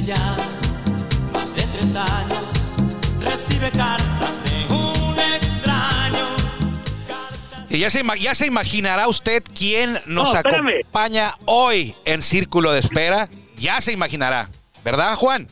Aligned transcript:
ya 0.00 0.36
más 1.32 1.54
de 1.54 1.62
tres 1.62 1.96
años, 1.96 2.48
recibe 3.20 3.70
cartas 3.70 4.40
de 4.44 4.74
un 4.74 5.18
extraño. 5.18 6.24
Y 7.68 7.78
ya 7.78 7.90
se, 7.90 8.02
ya 8.18 8.34
se 8.34 8.46
imaginará 8.46 9.08
usted 9.08 9.42
quién 9.54 9.92
nos 10.06 10.32
No, 10.32 10.38
acompaña 10.38 11.36
hoy 11.44 11.94
en 12.04 12.22
Círculo 12.22 12.72
de 12.72 12.80
Espera. 12.80 13.28
Ya 13.60 13.80
se 13.80 13.92
imaginará, 13.92 14.48
¿verdad, 14.84 15.14
Juan? 15.16 15.46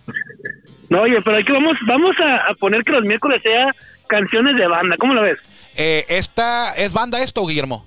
No, 0.89 1.03
oye, 1.03 1.21
pero 1.23 1.37
aquí 1.37 1.53
vamos, 1.53 1.77
vamos 1.87 2.17
a, 2.19 2.51
a 2.51 2.55
poner 2.55 2.83
que 2.83 2.93
los 2.93 3.05
miércoles 3.05 3.43
sea 3.43 3.75
canciones 4.09 4.57
de 4.57 4.67
banda. 4.67 4.97
¿Cómo 4.99 5.13
lo 5.15 5.23
ves? 5.23 5.39
Eh, 5.77 6.07
esta 6.09 6.73
es 6.75 6.93
banda 6.93 7.21
esto, 7.23 7.45
Guillermo. 7.47 7.85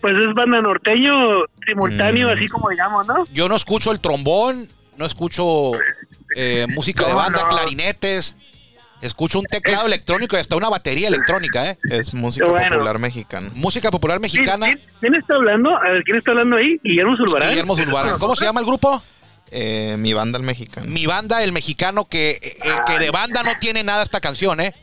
Pues 0.00 0.16
es 0.16 0.34
banda 0.34 0.60
norteño 0.60 1.40
Mm. 1.40 1.44
simultáneo, 1.66 2.30
así 2.30 2.48
como 2.48 2.70
digamos, 2.70 3.06
¿no? 3.06 3.24
Yo 3.32 3.48
no 3.48 3.54
escucho 3.56 3.92
el 3.92 4.00
trombón, 4.00 4.68
no 4.96 5.04
escucho 5.04 5.72
eh, 6.36 6.66
música 6.74 7.06
de 7.06 7.14
banda, 7.14 7.42
no. 7.42 7.48
clarinetes. 7.48 8.34
Escucho 9.00 9.38
un 9.38 9.44
teclado 9.44 9.86
electrónico 9.86 10.34
y 10.36 10.40
hasta 10.40 10.56
una 10.56 10.68
batería 10.68 11.06
electrónica, 11.06 11.70
¿eh? 11.70 11.78
Es 11.88 12.12
música 12.12 12.48
bueno. 12.48 12.68
popular 12.68 12.98
mexicana. 12.98 13.48
Música 13.54 13.90
popular 13.92 14.18
mexicana. 14.18 14.66
¿Quién, 14.66 14.80
quién 15.00 15.14
está 15.14 15.34
hablando? 15.36 15.76
A 15.76 15.82
ver, 15.90 16.02
¿quién 16.02 16.16
está 16.16 16.32
hablando 16.32 16.56
ahí? 16.56 16.80
Guillermo 16.82 17.16
Zulbarán. 17.16 17.50
Guillermo 17.50 17.76
Zulbarán. 17.76 18.18
¿Cómo 18.18 18.34
se 18.34 18.44
llama 18.44 18.58
el 18.58 18.66
grupo? 18.66 19.00
Eh, 19.50 19.96
mi 19.98 20.12
banda 20.12 20.38
el 20.38 20.44
mexicano. 20.44 20.86
Mi 20.88 21.06
banda, 21.06 21.42
el 21.42 21.52
mexicano, 21.52 22.04
que, 22.06 22.30
eh, 22.42 22.58
eh, 22.62 22.72
que 22.86 22.98
de 22.98 23.10
banda 23.10 23.42
no 23.42 23.52
tiene 23.58 23.82
nada 23.82 24.02
esta 24.02 24.20
canción, 24.20 24.60
¿eh? 24.60 24.74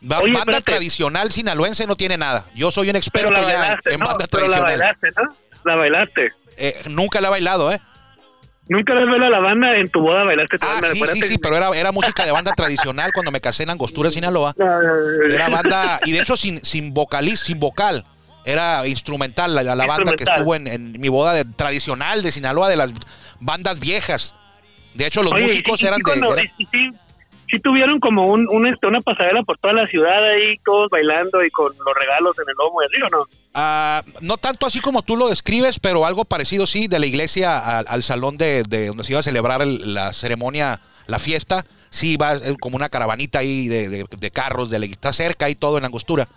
Ba- 0.00 0.18
Oye, 0.18 0.26
banda 0.32 0.40
espérate. 0.58 0.62
tradicional 0.72 1.32
sinaloense 1.32 1.86
no 1.86 1.96
tiene 1.96 2.16
nada. 2.16 2.44
Yo 2.54 2.70
soy 2.70 2.86
un 2.88 2.92
Pero 2.92 2.98
experto 2.98 3.30
la 3.32 3.40
ya 3.40 3.58
bailaste, 3.58 3.94
en 3.94 4.00
¿no? 4.00 4.06
banda 4.06 4.26
Pero 4.30 4.46
la 4.46 4.56
tradicional. 4.58 4.78
bailaste, 4.78 5.08
¿no? 5.22 5.36
La 5.64 5.76
bailaste. 5.76 6.32
Eh, 6.58 6.82
nunca 6.88 7.20
la 7.20 7.28
he 7.28 7.30
bailado, 7.30 7.72
¿eh? 7.72 7.80
Nunca 8.68 8.94
les 8.94 9.06
veo 9.06 9.14
a 9.24 9.30
la 9.30 9.38
banda 9.40 9.76
en 9.76 9.88
tu 9.88 10.00
boda 10.00 10.24
bailaste 10.24 10.56
Ah, 10.60 10.80
sí, 10.92 11.00
sí, 11.12 11.22
sí, 11.22 11.38
pero 11.38 11.56
era, 11.56 11.70
era 11.70 11.92
música 11.92 12.24
de 12.24 12.32
banda 12.32 12.52
tradicional 12.52 13.12
cuando 13.12 13.30
me 13.30 13.40
casé 13.40 13.62
en 13.62 13.70
Angostura, 13.70 14.10
Sinaloa. 14.10 14.54
Era 15.30 15.48
banda, 15.48 16.00
y 16.04 16.12
de 16.12 16.20
hecho 16.20 16.36
sin, 16.36 16.64
sin 16.64 16.92
vocaliz, 16.92 17.40
sin 17.40 17.58
vocal. 17.60 18.04
Era 18.44 18.86
instrumental 18.86 19.54
la, 19.56 19.62
la 19.74 19.86
banda 19.86 20.12
que 20.12 20.22
estuvo 20.24 20.54
en, 20.54 20.68
en 20.68 20.92
mi 21.00 21.08
boda 21.08 21.32
de- 21.32 21.44
tradicional 21.44 22.22
de 22.22 22.30
Sinaloa, 22.30 22.68
de 22.68 22.76
las 22.76 22.92
bandas 23.40 23.78
viejas. 23.78 24.34
De 24.94 25.06
hecho, 25.06 25.22
los 25.22 25.32
Oye, 25.32 25.44
músicos 25.44 25.82
y- 25.82 25.86
eran 25.86 25.98
de... 25.98 26.02
cuando- 26.02 26.36
y 26.58 26.64
sí, 26.66 26.90
sí 27.50 27.58
tuvieron 27.60 28.00
como 28.00 28.26
un, 28.28 28.48
un, 28.48 28.66
este, 28.66 28.86
una 28.86 29.00
pasarela 29.00 29.42
por 29.42 29.58
toda 29.58 29.74
la 29.74 29.86
ciudad 29.86 30.24
ahí, 30.30 30.56
todos 30.64 30.88
bailando 30.90 31.44
y 31.44 31.50
con 31.50 31.66
los 31.84 31.94
regalos 31.94 32.34
en 32.38 32.44
el 32.48 32.54
lomo 32.58 32.82
y 32.82 32.86
así, 32.86 33.02
¿o 33.02 33.08
no? 33.18 33.24
Ah, 33.54 34.02
no 34.20 34.36
tanto 34.36 34.66
así 34.66 34.80
como 34.80 35.02
tú 35.02 35.16
lo 35.16 35.28
describes, 35.28 35.78
pero 35.78 36.04
algo 36.06 36.24
parecido 36.24 36.66
sí, 36.66 36.88
de 36.88 36.98
la 36.98 37.06
iglesia 37.06 37.78
al, 37.78 37.86
al 37.88 38.02
salón 38.02 38.36
de, 38.36 38.62
de 38.64 38.88
donde 38.88 39.04
se 39.04 39.12
iba 39.12 39.20
a 39.20 39.22
celebrar 39.22 39.62
el- 39.62 39.94
la 39.94 40.12
ceremonia, 40.12 40.80
la 41.06 41.18
fiesta. 41.18 41.64
Sí, 41.88 42.16
va 42.16 42.34
eh, 42.34 42.56
como 42.60 42.76
una 42.76 42.88
caravanita 42.88 43.38
ahí 43.38 43.68
de, 43.68 43.88
de- 43.88 44.06
de 44.10 44.30
carros, 44.30 44.68
de 44.70 44.78
la, 44.78 44.86
está 44.86 45.12
cerca 45.12 45.48
y 45.48 45.54
todo 45.54 45.78
en 45.78 45.84
Angostura. 45.84 46.28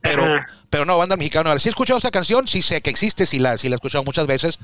Pero, 0.00 0.24
Ajá. 0.24 0.46
pero 0.70 0.84
no, 0.84 0.98
banda 0.98 1.16
mexicana. 1.16 1.56
Sí 1.58 1.68
he 1.68 1.70
escuchado 1.70 1.96
esta 1.98 2.10
canción, 2.10 2.46
sí 2.46 2.60
sé 2.62 2.80
que 2.82 2.90
existe, 2.90 3.24
sí 3.26 3.38
la, 3.38 3.56
sí 3.58 3.68
la 3.68 3.74
he 3.74 3.76
escuchado 3.76 4.04
muchas 4.04 4.26
veces. 4.26 4.58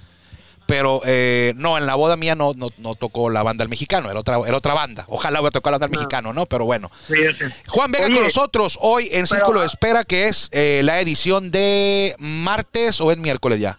Pero 0.69 1.01
eh, 1.07 1.55
no, 1.57 1.79
en 1.79 1.87
la 1.87 1.95
boda 1.95 2.17
mía 2.19 2.35
no, 2.35 2.53
no, 2.55 2.69
no 2.77 2.95
tocó 2.95 3.31
la 3.31 3.43
banda 3.43 3.63
el 3.65 3.71
mexicano, 3.71 4.11
era 4.11 4.21
otra, 4.21 4.39
era 4.47 4.55
otra 4.59 4.75
banda. 4.75 5.07
Ojalá 5.09 5.41
hubiera 5.41 5.51
tocado 5.53 5.73
la 5.73 5.79
banda 5.79 5.87
el 5.87 5.99
mexicano, 5.99 6.35
¿no? 6.35 6.45
Pero 6.45 6.67
bueno. 6.67 6.91
Sí, 7.07 7.15
sí. 7.39 7.45
Juan 7.69 7.91
Vega 7.91 8.05
Oye, 8.05 8.15
con 8.17 8.25
nosotros 8.25 8.79
hoy 8.83 9.09
en 9.11 9.27
Círculo 9.27 9.61
de 9.61 9.67
Espera, 9.67 10.05
que 10.05 10.29
es 10.29 10.51
eh, 10.53 10.83
la 10.85 11.01
edición 11.01 11.51
de 11.51 12.15
martes 12.19 13.01
o 13.01 13.11
es 13.11 13.17
miércoles 13.17 13.61
ya. 13.61 13.79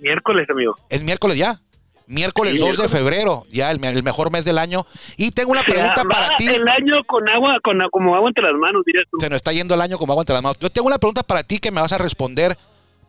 Miércoles, 0.00 0.48
amigo. 0.48 0.76
Es 0.88 1.02
miércoles 1.02 1.36
ya. 1.36 1.58
Miércoles 2.06 2.54
Sí, 2.54 2.58
2 2.60 2.76
de 2.78 2.88
febrero, 2.88 3.44
ya 3.52 3.70
el, 3.72 3.78
me- 3.80 3.88
el 3.88 4.02
mejor 4.02 4.30
mes 4.32 4.44
del 4.44 4.58
año. 4.58 4.86
Y 5.16 5.32
tengo 5.32 5.50
una 5.50 5.60
O 5.60 5.64
sea, 5.64 5.74
pregunta 5.74 6.04
para 6.04 6.36
ti. 6.36 6.46
El 6.46 6.66
año 6.68 7.04
con 7.06 7.28
agua, 7.28 7.58
con 7.62 7.78
como 7.90 8.14
agua 8.16 8.28
entre 8.30 8.42
las 8.44 8.54
manos, 8.54 8.84
dirías 8.84 9.04
tú. 9.10 9.18
Se 9.20 9.28
nos 9.28 9.36
está 9.36 9.52
yendo 9.52 9.74
el 9.74 9.80
año 9.80 9.98
como 9.98 10.12
agua 10.12 10.22
entre 10.22 10.34
las 10.34 10.42
manos. 10.42 10.58
Yo 10.60 10.70
tengo 10.70 10.86
una 10.88 10.98
pregunta 10.98 11.22
para 11.24 11.42
ti 11.44 11.58
que 11.58 11.70
me 11.72 11.80
vas 11.80 11.92
a 11.92 11.98
responder 11.98 12.56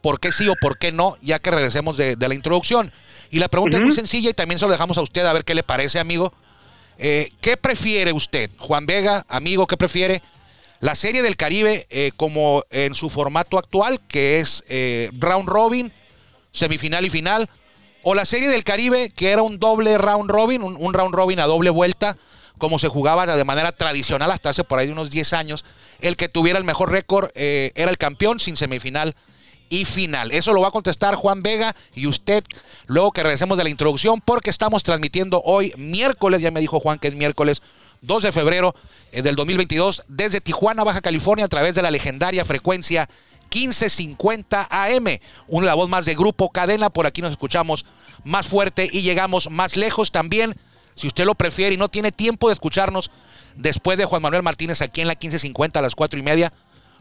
por 0.01 0.19
qué 0.19 0.31
sí 0.31 0.47
o 0.49 0.55
por 0.59 0.77
qué 0.77 0.91
no, 0.91 1.17
ya 1.21 1.39
que 1.39 1.51
regresemos 1.51 1.97
de, 1.97 2.15
de 2.15 2.27
la 2.27 2.35
introducción. 2.35 2.91
Y 3.31 3.39
la 3.39 3.47
pregunta 3.47 3.77
es 3.77 3.83
muy 3.83 3.93
sencilla 3.93 4.29
y 4.29 4.33
también 4.33 4.59
se 4.59 4.65
lo 4.65 4.71
dejamos 4.71 4.97
a 4.97 5.01
usted 5.01 5.25
a 5.25 5.31
ver 5.31 5.45
qué 5.45 5.55
le 5.55 5.63
parece, 5.63 5.99
amigo. 5.99 6.33
Eh, 6.97 7.29
¿Qué 7.41 7.57
prefiere 7.57 8.11
usted, 8.11 8.51
Juan 8.57 8.85
Vega, 8.85 9.25
amigo, 9.29 9.65
qué 9.65 9.77
prefiere? 9.77 10.21
La 10.81 10.95
serie 10.95 11.21
del 11.23 11.37
Caribe 11.37 11.87
eh, 11.89 12.11
como 12.15 12.63
en 12.69 12.93
su 12.93 13.09
formato 13.09 13.57
actual, 13.57 14.01
que 14.07 14.39
es 14.39 14.63
eh, 14.67 15.09
round 15.17 15.47
robin, 15.47 15.91
semifinal 16.51 17.05
y 17.05 17.09
final, 17.09 17.49
o 18.03 18.13
la 18.13 18.25
serie 18.25 18.49
del 18.49 18.63
Caribe, 18.63 19.11
que 19.15 19.31
era 19.31 19.43
un 19.43 19.59
doble 19.59 19.97
round 19.97 20.29
robin, 20.29 20.61
un, 20.61 20.75
un 20.77 20.93
round 20.93 21.15
robin 21.15 21.39
a 21.39 21.45
doble 21.47 21.69
vuelta, 21.69 22.17
como 22.57 22.79
se 22.79 22.89
jugaba 22.89 23.25
de 23.25 23.43
manera 23.45 23.71
tradicional 23.71 24.29
hasta 24.29 24.49
hace 24.49 24.63
por 24.63 24.77
ahí 24.77 24.89
unos 24.89 25.09
10 25.09 25.33
años. 25.33 25.65
El 26.01 26.17
que 26.17 26.29
tuviera 26.29 26.59
el 26.59 26.65
mejor 26.65 26.91
récord 26.91 27.31
era 27.33 27.89
el 27.89 27.97
campeón 27.97 28.39
sin 28.39 28.57
semifinal 28.57 29.15
y 29.71 29.85
final. 29.85 30.31
Eso 30.31 30.53
lo 30.53 30.61
va 30.61 30.67
a 30.67 30.71
contestar 30.71 31.15
Juan 31.15 31.41
Vega 31.41 31.75
y 31.95 32.05
usted 32.05 32.43
luego 32.87 33.11
que 33.11 33.23
regresemos 33.23 33.57
de 33.57 33.63
la 33.63 33.69
introducción, 33.69 34.21
porque 34.21 34.49
estamos 34.49 34.83
transmitiendo 34.83 35.41
hoy 35.43 35.73
miércoles, 35.77 36.41
ya 36.41 36.51
me 36.51 36.59
dijo 36.59 36.79
Juan 36.79 36.99
que 36.99 37.07
es 37.07 37.15
miércoles 37.15 37.63
2 38.01 38.23
de 38.23 38.31
febrero 38.33 38.75
eh, 39.13 39.21
del 39.21 39.35
2022 39.37 40.03
desde 40.09 40.41
Tijuana, 40.41 40.83
Baja 40.83 40.99
California, 40.99 41.45
a 41.45 41.47
través 41.47 41.73
de 41.73 41.81
la 41.81 41.89
legendaria 41.89 42.43
frecuencia 42.43 43.07
1550 43.53 44.67
AM. 44.69 45.05
Una 45.47 45.73
voz 45.73 45.89
más 45.89 46.03
de 46.05 46.15
Grupo 46.15 46.49
Cadena, 46.49 46.89
por 46.89 47.07
aquí 47.07 47.21
nos 47.21 47.31
escuchamos 47.31 47.85
más 48.25 48.47
fuerte 48.47 48.89
y 48.91 49.03
llegamos 49.03 49.49
más 49.49 49.77
lejos 49.77 50.11
también. 50.11 50.53
Si 50.95 51.07
usted 51.07 51.23
lo 51.23 51.35
prefiere 51.35 51.75
y 51.75 51.77
no 51.77 51.87
tiene 51.87 52.11
tiempo 52.11 52.49
de 52.49 52.53
escucharnos 52.53 53.09
después 53.55 53.97
de 53.97 54.03
Juan 54.03 54.21
Manuel 54.21 54.43
Martínez 54.43 54.81
aquí 54.81 54.99
en 54.99 55.07
la 55.07 55.13
1550 55.13 55.79
a 55.79 55.81
las 55.81 55.95
4 55.95 56.19
y 56.19 56.23
media, 56.23 56.51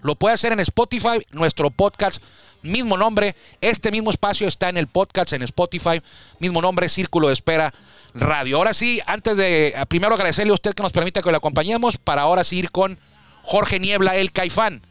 lo 0.03 0.15
puede 0.15 0.35
hacer 0.35 0.53
en 0.53 0.61
Spotify, 0.61 1.25
nuestro 1.33 1.71
podcast, 1.71 2.23
mismo 2.63 2.97
nombre. 2.97 3.35
Este 3.61 3.91
mismo 3.91 4.11
espacio 4.11 4.49
está 4.49 4.69
en 4.69 4.77
el 4.77 4.87
podcast 4.87 5.33
en 5.33 5.43
Spotify, 5.43 6.03
mismo 6.39 6.61
nombre, 6.61 6.89
Círculo 6.89 7.29
de 7.29 7.35
Espera 7.35 7.73
Radio. 8.15 8.57
Ahora 8.57 8.75
sí, 8.75 9.01
antes 9.07 9.37
de 9.37 9.69
eh, 9.69 9.75
primero 9.89 10.15
agradecerle 10.15 10.51
a 10.53 10.55
usted 10.55 10.75
que 10.75 10.83
nos 10.83 10.93
permita 10.93 11.23
que 11.23 11.31
lo 11.31 11.37
acompañemos, 11.37 11.97
para 11.97 12.23
ahora 12.23 12.45
sí 12.45 12.59
ir 12.59 12.71
con 12.71 12.99
Jorge 13.43 13.79
Niebla, 13.79 14.17
el 14.17 14.33
Caifán, 14.33 14.83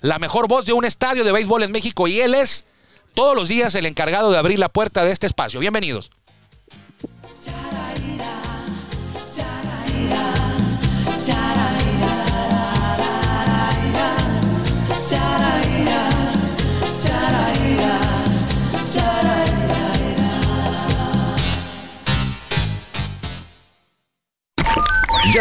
la 0.00 0.18
mejor 0.18 0.48
voz 0.48 0.64
de 0.64 0.72
un 0.72 0.84
estadio 0.84 1.24
de 1.24 1.32
béisbol 1.32 1.62
en 1.62 1.72
México 1.72 2.08
y 2.08 2.20
él 2.20 2.34
es 2.34 2.64
todos 3.14 3.34
los 3.34 3.48
días 3.48 3.74
el 3.74 3.86
encargado 3.86 4.30
de 4.30 4.38
abrir 4.38 4.58
la 4.58 4.68
puerta 4.68 5.04
de 5.04 5.12
este 5.12 5.26
espacio. 5.26 5.60
Bienvenidos. 5.60 6.10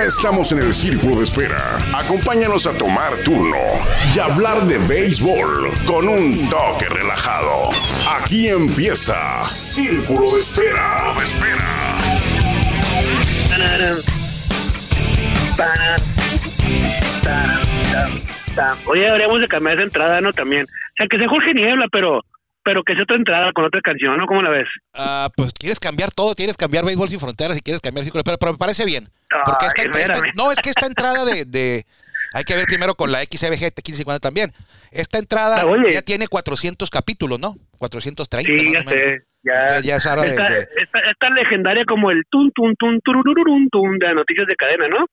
Estamos 0.08 0.54
en 0.54 0.60
el 0.60 0.74
círculo 0.74 1.18
de 1.18 1.24
espera. 1.24 1.80
Acompáñanos 1.94 2.66
a 2.66 2.74
tomar 2.78 3.18
turno 3.26 3.58
y 4.16 4.20
hablar 4.20 4.66
de 4.66 4.78
béisbol 4.78 5.70
con 5.86 6.08
un 6.08 6.50
toque 6.50 6.88
relajado. 6.88 7.72
Aquí 8.22 8.48
empieza 8.48 9.44
Círculo 9.44 10.32
de 10.32 10.40
Espera. 10.40 11.14
De 11.18 11.24
espera. 11.26 11.98
Oye, 18.86 19.02
deberíamos 19.02 19.42
de 19.42 19.48
cambiar 19.50 19.76
esa 19.76 19.84
entrada, 19.84 20.22
¿no? 20.22 20.32
También. 20.32 20.64
O 20.64 20.96
sea, 20.96 21.08
que 21.08 21.18
sea 21.18 21.28
Jorge 21.28 21.54
Niebla, 21.54 21.88
pero 21.92 22.24
pero 22.68 22.84
que 22.84 22.96
sea 22.96 23.04
otra 23.04 23.16
entrada 23.16 23.54
con 23.54 23.64
otra 23.64 23.80
canción, 23.80 24.18
¿no? 24.18 24.26
¿Cómo 24.28 24.42
la 24.42 24.50
ves? 24.50 24.68
Ah, 24.94 25.30
pues 25.38 25.54
quieres 25.54 25.80
cambiar 25.80 26.12
todo, 26.12 26.36
quieres 26.36 26.58
cambiar 26.58 26.84
béisbol 26.84 27.08
sin 27.08 27.18
fronteras 27.22 27.56
y 27.56 27.62
quieres 27.62 27.80
cambiar 27.80 28.04
círculo, 28.04 28.26
pero, 28.26 28.38
pero 28.38 28.52
me 28.52 28.58
parece 28.58 28.84
bien. 28.84 29.08
Porque 29.46 29.68
Ay, 29.68 29.86
esta, 30.02 30.20
no, 30.36 30.52
es 30.52 30.60
que 30.60 30.68
esta 30.72 30.86
entrada 30.86 31.24
de, 31.24 31.46
de- 31.46 31.86
hay 32.34 32.44
que 32.44 32.56
ver 32.58 32.66
primero 32.66 32.96
con 32.96 33.10
la 33.10 33.20
XBG 33.24 33.72
1550 33.72 34.20
también. 34.20 34.52
Esta 34.92 35.18
entrada 35.18 35.62
Ah, 35.62 35.66
oye. 35.66 35.94
ya 35.94 36.02
tiene 36.02 36.28
400 36.28 36.90
capítulos, 36.90 37.40
¿no? 37.40 37.56
430. 37.80 38.52
Sí, 38.54 38.74
ya 38.74 38.84
sé. 38.84 39.22
Ya, 39.44 39.80
ya 39.80 39.96
es 39.96 40.06
hora 40.06 40.24
de- 40.24 40.30
Esta- 40.32 40.44
de- 40.52 40.60
esta- 40.84 41.00
esta 41.10 41.30
legendaria 41.30 41.86
como 41.86 42.12
el 42.12 42.24
tun, 42.30 42.52
tun, 42.54 42.76
tun, 42.78 43.00
tururururun, 43.00 43.70
tun 43.70 43.98
de 43.98 44.14
noticias 44.14 44.46
de 44.46 44.56
cadena, 44.58 44.90
¿no? 44.90 45.06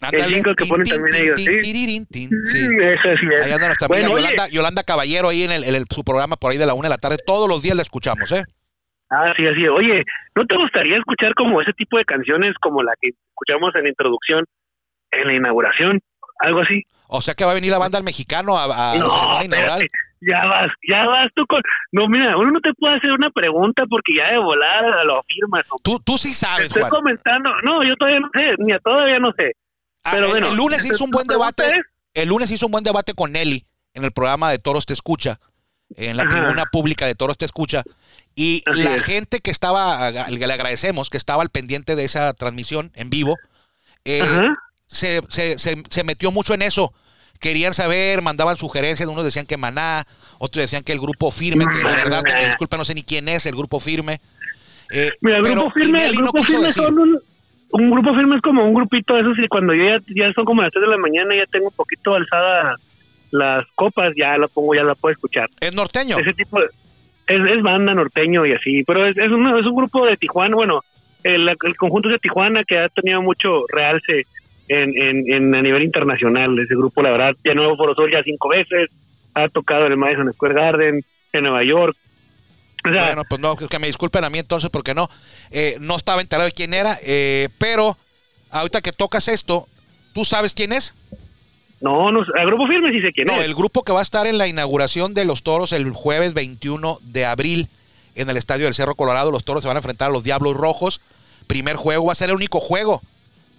Ándale, 0.00 0.34
jingle 0.34 0.54
que 0.56 0.64
ponen 0.66 0.86
también 0.86 1.10
tin, 1.12 1.22
ellos, 1.22 1.34
tin, 1.36 1.46
¿sí? 1.62 2.06
tin, 2.10 2.30
sí. 2.46 2.68
Mm, 2.68 2.80
Eso 2.80 3.08
sí 3.20 3.26
es. 3.38 3.44
Ahí 3.46 3.52
anda 3.52 3.66
nuestra 3.66 3.86
amiga 3.86 4.00
Bueno, 4.08 4.14
oye, 4.14 4.22
Yolanda, 4.24 4.48
Yolanda 4.48 4.82
Caballero 4.84 5.28
ahí 5.28 5.42
en, 5.42 5.52
el, 5.52 5.64
en 5.64 5.74
el- 5.74 5.84
su 5.90 6.02
programa 6.04 6.36
por 6.36 6.52
ahí 6.52 6.58
de 6.58 6.66
la 6.66 6.74
una 6.74 6.88
de 6.88 6.94
la 6.94 6.98
tarde. 6.98 7.18
Todos 7.26 7.48
los 7.48 7.62
días 7.62 7.76
la 7.76 7.82
escuchamos, 7.82 8.32
¿eh? 8.32 8.44
Ah, 9.10 9.32
sí, 9.36 9.46
así. 9.46 9.66
Oye, 9.68 10.04
¿no 10.36 10.46
te 10.46 10.56
gustaría 10.56 10.96
escuchar 10.96 11.34
como 11.34 11.60
ese 11.60 11.72
tipo 11.74 11.98
de 11.98 12.04
canciones 12.04 12.54
como 12.60 12.82
la 12.82 12.92
que 13.00 13.08
escuchamos 13.10 13.74
en 13.74 13.82
la 13.84 13.88
introducción, 13.90 14.44
en 15.10 15.26
la 15.26 15.34
inauguración? 15.34 16.00
Algo 16.38 16.60
así. 16.60 16.82
O 17.08 17.20
sea 17.20 17.34
que 17.34 17.44
va 17.44 17.50
a 17.50 17.54
venir 17.54 17.70
la 17.72 17.78
banda 17.78 17.98
al 17.98 18.04
mexicano 18.04 18.56
a, 18.56 18.64
a 18.92 18.94
la 18.94 19.00
No, 19.00 19.10
ceremonia 19.10 19.44
inaugural. 19.46 19.88
ya 20.20 20.44
vas, 20.46 20.70
ya 20.88 21.04
vas 21.06 21.28
tú 21.34 21.44
con... 21.46 21.60
No, 21.90 22.06
mira, 22.08 22.36
uno 22.38 22.52
no 22.52 22.60
te 22.60 22.72
puede 22.74 22.94
hacer 22.96 23.10
una 23.10 23.30
pregunta 23.30 23.82
porque 23.90 24.14
ya 24.16 24.30
de 24.30 24.38
volada 24.38 25.02
lo 25.04 25.18
afirmas. 25.18 25.66
hombre. 25.70 25.82
Tú, 25.82 25.98
tú 26.04 26.16
sí 26.16 26.28
Te 26.28 26.34
sabes, 26.36 26.66
estoy 26.68 26.82
Juan. 26.82 26.90
comentando, 26.90 27.50
no, 27.62 27.82
yo 27.82 27.96
todavía 27.96 28.20
no 28.20 28.30
sé, 28.32 28.54
ni 28.58 28.78
todavía 28.78 29.18
no 29.18 29.32
sé. 29.32 29.52
Ah, 30.04 30.12
Pero 30.12 30.26
el, 30.26 30.30
bueno, 30.32 30.48
el 30.50 30.56
lunes 30.56 30.84
hizo 30.84 31.04
un 31.04 31.10
buen 31.10 31.26
debate. 31.26 31.64
es- 31.68 31.76
El 32.14 32.28
lunes 32.28 32.50
hizo 32.50 32.66
un 32.66 32.72
buen 32.72 32.84
debate 32.84 33.14
con 33.14 33.32
Nelly 33.32 33.66
en 33.94 34.04
el 34.04 34.12
programa 34.12 34.50
de 34.50 34.58
Toros 34.58 34.86
Te 34.86 34.92
Escucha, 34.92 35.38
en 35.96 36.16
la 36.16 36.22
Ajá. 36.24 36.30
tribuna 36.40 36.66
pública 36.66 37.06
de 37.06 37.14
Toros 37.14 37.38
Te 37.38 37.44
Escucha. 37.44 37.82
Y 38.34 38.62
Así 38.66 38.82
la 38.82 38.96
es. 38.96 39.02
gente 39.04 39.40
que 39.40 39.50
estaba, 39.50 40.12
que 40.28 40.46
le 40.46 40.52
agradecemos, 40.52 41.10
que 41.10 41.16
estaba 41.16 41.42
al 41.42 41.50
pendiente 41.50 41.96
de 41.96 42.04
esa 42.04 42.32
transmisión 42.34 42.90
en 42.94 43.10
vivo, 43.10 43.36
eh, 44.04 44.22
se, 44.86 45.20
se, 45.28 45.58
se, 45.58 45.82
se 45.88 46.04
metió 46.04 46.30
mucho 46.32 46.54
en 46.54 46.62
eso. 46.62 46.92
Querían 47.38 47.74
saber, 47.74 48.22
mandaban 48.22 48.56
sugerencias, 48.56 49.08
unos 49.08 49.24
decían 49.24 49.46
que 49.46 49.56
Maná, 49.56 50.06
otros 50.38 50.62
decían 50.62 50.82
que 50.82 50.92
el 50.92 51.00
grupo 51.00 51.30
firme, 51.30 51.64
que 51.70 51.82
la 51.82 51.94
verdad, 51.94 52.22
que 52.22 52.32
me 52.34 52.46
disculpen, 52.46 52.78
no 52.78 52.84
sé 52.84 52.94
ni 52.94 53.02
quién 53.02 53.28
es 53.28 53.46
el 53.46 53.54
grupo 53.56 53.80
firme. 53.80 54.20
Eh, 54.90 55.10
Mira, 55.20 55.36
el 55.38 55.42
pero 55.42 55.54
grupo 55.54 55.70
firme, 55.72 56.06
el 56.06 56.14
no 56.14 56.20
grupo 56.32 56.42
firme 56.44 56.72
son 56.72 56.98
un, 56.98 57.20
un 57.72 57.90
grupo 57.90 58.14
firme 58.14 58.36
es 58.36 58.42
como 58.42 58.64
un 58.64 58.74
grupito 58.74 59.14
de 59.14 59.20
esos 59.20 59.38
y 59.38 59.48
cuando 59.48 59.74
yo 59.74 59.84
ya, 59.84 59.98
ya 60.08 60.32
son 60.32 60.44
como 60.44 60.62
las 60.62 60.72
3 60.72 60.82
de 60.82 60.88
la 60.90 60.96
mañana 60.98 61.34
ya 61.36 61.46
tengo 61.46 61.66
un 61.68 61.74
poquito 61.76 62.14
alzada 62.14 62.74
las 63.30 63.64
copas, 63.74 64.12
ya 64.16 64.36
la 64.38 64.48
pongo, 64.48 64.74
ya 64.74 64.82
la 64.82 64.94
puedo 64.94 65.12
escuchar. 65.12 65.48
Es 65.60 65.72
norteño. 65.74 66.18
Ese 66.18 66.32
tipo 66.32 66.58
de, 66.60 66.66
es, 67.28 67.40
es 67.56 67.62
banda 67.62 67.94
norteño 67.94 68.44
y 68.44 68.52
así, 68.52 68.82
pero 68.84 69.06
es, 69.06 69.16
es, 69.16 69.30
un, 69.30 69.46
es 69.56 69.66
un 69.66 69.76
grupo 69.76 70.04
de 70.06 70.16
Tijuana, 70.16 70.56
bueno, 70.56 70.80
el, 71.22 71.48
el 71.48 71.76
conjunto 71.76 72.08
de 72.08 72.18
Tijuana 72.18 72.64
que 72.64 72.78
ha 72.78 72.88
tenido 72.88 73.22
mucho 73.22 73.66
realce 73.68 74.24
en, 74.68 74.96
en, 74.96 75.32
en- 75.32 75.54
a 75.54 75.62
nivel 75.62 75.82
internacional, 75.84 76.58
ese 76.58 76.74
grupo 76.74 77.02
la 77.02 77.10
verdad, 77.10 77.36
ya 77.44 77.54
nuevo 77.54 77.76
Sol 77.94 78.10
ya 78.10 78.22
cinco 78.24 78.48
veces, 78.48 78.90
ha 79.34 79.48
tocado 79.48 79.86
en 79.86 79.92
el 79.92 79.98
Madison 79.98 80.32
Square 80.32 80.54
Garden, 80.54 81.00
en 81.32 81.42
Nueva 81.42 81.62
York, 81.62 81.96
o 82.88 82.92
sea, 82.92 83.06
Bueno, 83.06 83.22
pues 83.28 83.40
no, 83.40 83.56
que 83.56 83.78
me 83.78 83.86
disculpen 83.86 84.24
a 84.24 84.30
mí 84.30 84.38
entonces 84.38 84.70
porque 84.70 84.94
no, 84.94 85.08
eh, 85.50 85.76
no 85.80 85.96
estaba 85.96 86.20
enterado 86.20 86.46
de 86.46 86.52
quién 86.52 86.74
era, 86.74 86.98
eh, 87.02 87.48
pero 87.58 87.96
ahorita 88.50 88.80
que 88.80 88.92
tocas 88.92 89.28
esto, 89.28 89.68
¿tú 90.12 90.24
sabes 90.24 90.54
quién 90.54 90.72
es? 90.72 90.94
no, 91.80 92.12
no, 92.12 92.20
a 92.20 92.44
grupo 92.44 92.66
firme 92.66 92.90
sí 92.92 93.00
sé 93.00 93.10
quién 93.12 93.26
No, 93.26 93.40
es. 93.40 93.46
el 93.46 93.54
grupo 93.54 93.82
que 93.84 93.92
va 93.92 94.00
a 94.00 94.02
estar 94.02 94.26
en 94.26 94.36
la 94.36 94.46
inauguración 94.46 95.14
de 95.14 95.24
los 95.24 95.42
toros 95.42 95.72
el 95.72 95.90
jueves 95.92 96.34
21 96.34 96.98
de 97.02 97.24
abril 97.24 97.68
en 98.14 98.28
el 98.28 98.36
estadio 98.36 98.66
del 98.66 98.74
Cerro 98.74 98.94
Colorado. 98.96 99.30
Los 99.30 99.44
toros 99.44 99.62
se 99.62 99.68
van 99.68 99.76
a 99.76 99.80
enfrentar 99.80 100.08
a 100.08 100.12
los 100.12 100.24
Diablos 100.24 100.56
Rojos. 100.56 101.00
Primer 101.46 101.76
juego, 101.76 102.04
va 102.06 102.12
a 102.12 102.16
ser 102.16 102.28
el 102.28 102.36
único 102.36 102.60
juego 102.60 103.00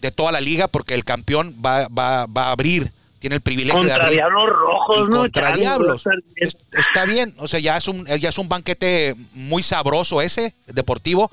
de 0.01 0.11
toda 0.11 0.31
la 0.31 0.39
liga 0.41 0.67
porque 0.67 0.93
el 0.93 1.03
campeón 1.03 1.55
va, 1.65 1.87
va, 1.87 2.25
va 2.27 2.45
a 2.47 2.51
abrir, 2.51 2.91
tiene 3.21 3.37
el 3.37 3.41
privilegio 3.41 3.81
de 3.83 3.87
contra 3.89 4.03
abrir. 4.03 4.17
Diablos 4.17 4.49
Rojos, 4.49 5.09
¿no? 5.09 5.17
contra 5.19 5.49
Chale, 5.51 5.61
Diablos. 5.61 6.03
Es- 6.35 6.57
está 6.73 7.05
bien, 7.05 7.33
o 7.37 7.47
sea, 7.47 7.59
ya 7.61 7.77
es 7.77 7.87
un 7.87 8.05
ya 8.05 8.27
es 8.29 8.37
un 8.37 8.49
banquete 8.49 9.15
muy 9.33 9.63
sabroso 9.63 10.21
ese, 10.21 10.53
deportivo. 10.67 11.31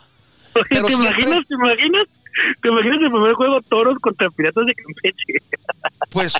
Oye, 0.55 0.64
pero 0.70 0.87
¿Te 0.87 0.94
siempre- 0.94 1.23
imaginas, 1.25 1.46
te 1.49 1.55
imaginas? 1.55 2.06
¿Te 2.62 2.69
imaginas 2.69 3.00
el 3.02 3.11
primer 3.11 3.32
juego 3.32 3.61
toros 3.62 3.99
contra 4.00 4.29
piratas 4.31 4.64
de 4.67 4.75
Campeche? 4.75 5.32
Pues 6.11 6.35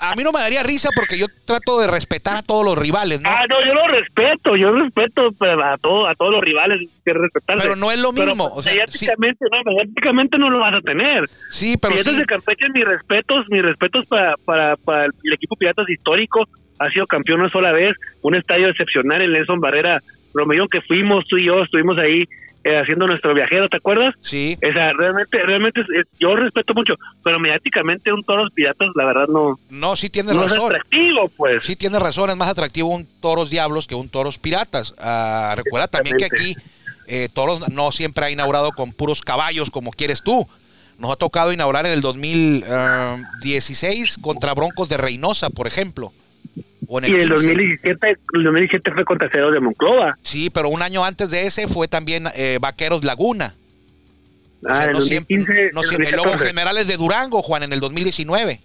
a 0.00 0.14
mí 0.14 0.22
no 0.22 0.32
me 0.32 0.40
daría 0.40 0.62
risa 0.62 0.90
porque 0.94 1.18
yo 1.18 1.26
trato 1.44 1.80
de 1.80 1.86
respetar 1.86 2.36
a 2.36 2.42
todos 2.42 2.64
los 2.64 2.76
rivales, 2.76 3.20
¿no? 3.20 3.28
Ah, 3.28 3.44
no, 3.48 3.56
yo 3.64 3.74
lo 3.74 3.86
respeto, 3.88 4.56
yo 4.56 4.72
respeto 4.72 5.28
a, 5.40 5.78
todo, 5.78 6.06
a 6.06 6.14
todos 6.14 6.32
los 6.32 6.40
rivales, 6.42 6.88
que 7.04 7.12
respetarse. 7.12 7.62
Pero 7.62 7.76
no 7.76 7.90
es 7.90 7.98
lo 7.98 8.12
mismo, 8.12 8.50
o 8.52 8.62
sea, 8.62 8.72
mediáticamente, 8.72 9.44
no, 9.50 9.62
mediáticamente 9.64 10.38
no 10.38 10.50
lo 10.50 10.58
vas 10.58 10.74
a 10.74 10.80
tener. 10.80 11.28
Sí, 11.50 11.76
pero 11.80 11.94
Piratas 11.94 12.14
sí. 12.14 12.20
de 12.20 12.26
Campeche, 12.26 12.66
mis 12.72 12.84
respetos, 12.84 13.46
mis 13.48 13.62
respetos 13.62 14.06
para, 14.06 14.34
para, 14.44 14.76
para 14.76 15.04
el 15.06 15.32
equipo 15.32 15.56
Piratas 15.56 15.88
histórico, 15.88 16.48
ha 16.78 16.90
sido 16.90 17.06
campeón 17.06 17.40
una 17.40 17.50
sola 17.50 17.72
vez, 17.72 17.96
un 18.22 18.34
estadio 18.34 18.68
excepcional 18.68 19.22
en 19.22 19.32
Nelson 19.32 19.60
Barrera, 19.60 20.00
Romeo, 20.34 20.66
que 20.68 20.80
fuimos, 20.82 21.24
tú 21.26 21.36
y 21.36 21.46
yo, 21.46 21.62
estuvimos 21.62 21.96
ahí 21.98 22.24
haciendo 22.70 23.06
nuestro 23.06 23.34
viajero, 23.34 23.68
¿te 23.68 23.76
acuerdas? 23.76 24.14
Sí. 24.22 24.56
O 24.68 24.72
sea, 24.72 24.92
realmente, 24.92 25.38
realmente, 25.42 25.80
es- 25.80 26.06
yo 26.18 26.34
respeto 26.36 26.74
mucho, 26.74 26.94
pero 27.22 27.38
mediáticamente 27.38 28.12
un 28.12 28.22
toros 28.24 28.50
piratas, 28.54 28.88
la 28.94 29.04
verdad, 29.04 29.26
no, 29.28 29.58
No, 29.70 29.96
sí 29.96 30.08
tienes 30.10 30.34
no 30.34 30.44
es 30.44 30.50
razón. 30.52 30.66
atractivo, 30.66 31.28
pues. 31.36 31.64
Sí 31.64 31.76
tienes 31.76 32.00
razón, 32.00 32.30
es 32.30 32.36
más 32.36 32.48
atractivo 32.48 32.88
un 32.88 33.06
toros 33.20 33.50
diablos 33.50 33.86
que 33.86 33.94
un 33.94 34.08
toros 34.08 34.38
piratas. 34.38 34.94
Ah, 34.98 35.54
recuerda 35.56 35.88
también 35.88 36.16
que 36.16 36.24
aquí 36.24 36.56
eh, 37.06 37.28
toros 37.32 37.68
no 37.68 37.92
siempre 37.92 38.24
ha 38.24 38.30
inaugurado 38.30 38.72
con 38.72 38.92
puros 38.92 39.20
caballos 39.20 39.70
como 39.70 39.90
quieres 39.90 40.22
tú. 40.22 40.48
Nos 40.98 41.10
ha 41.12 41.16
tocado 41.16 41.52
inaugurar 41.52 41.84
en 41.86 41.92
el 41.92 42.00
2016 42.00 44.16
contra 44.18 44.54
Broncos 44.54 44.88
de 44.88 44.96
Reynosa, 44.96 45.50
por 45.50 45.66
ejemplo. 45.66 46.12
O 46.94 46.98
en 47.00 47.06
Y 47.06 47.08
el 47.08 47.14
el 47.14 47.20
15. 47.22 47.34
2017, 47.34 48.06
el 48.34 48.44
2017 48.44 48.92
fue 48.92 49.04
contra 49.04 49.28
Ceros 49.28 49.52
de 49.52 49.58
Monclova. 49.58 50.16
Sí, 50.22 50.48
pero 50.48 50.68
un 50.68 50.80
año 50.80 51.04
antes 51.04 51.28
de 51.30 51.42
ese 51.42 51.66
fue 51.66 51.88
también 51.88 52.28
eh, 52.36 52.58
Vaqueros 52.60 53.02
Laguna. 53.02 53.54
O 54.62 54.68
Ah, 54.68 54.76
sea, 54.76 54.84
el 54.86 54.92
no 54.92 55.00
siempre, 55.00 55.36
2015, 55.38 55.70
no 55.74 55.80
el 55.80 55.88
siempre- 55.88 56.10
Luego 56.12 56.24
2014. 56.30 56.46
Generales 56.50 56.86
de 56.86 56.96
Durango, 56.96 57.42
Juan, 57.42 57.64
en 57.64 57.72
el 57.72 57.80
2019. 57.80 58.60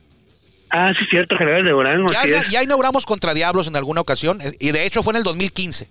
Ah, 0.70 0.92
sí, 0.98 1.06
cierto, 1.10 1.36
General 1.38 1.64
de 1.66 1.72
Durango. 1.72 2.08
Ya, 2.14 2.22
así 2.22 2.52
ya, 2.52 2.62
inauguramos 2.62 3.08
contra 3.08 3.34
Diablos 3.34 3.68
en 3.68 3.76
alguna 3.76 4.02
ocasión, 4.02 4.40
eh, 4.42 4.54
y 4.60 4.72
de 4.74 4.86
hecho 4.86 5.02
fue 5.02 5.14
en 5.14 5.18
el 5.18 5.24
2015. 5.24 5.88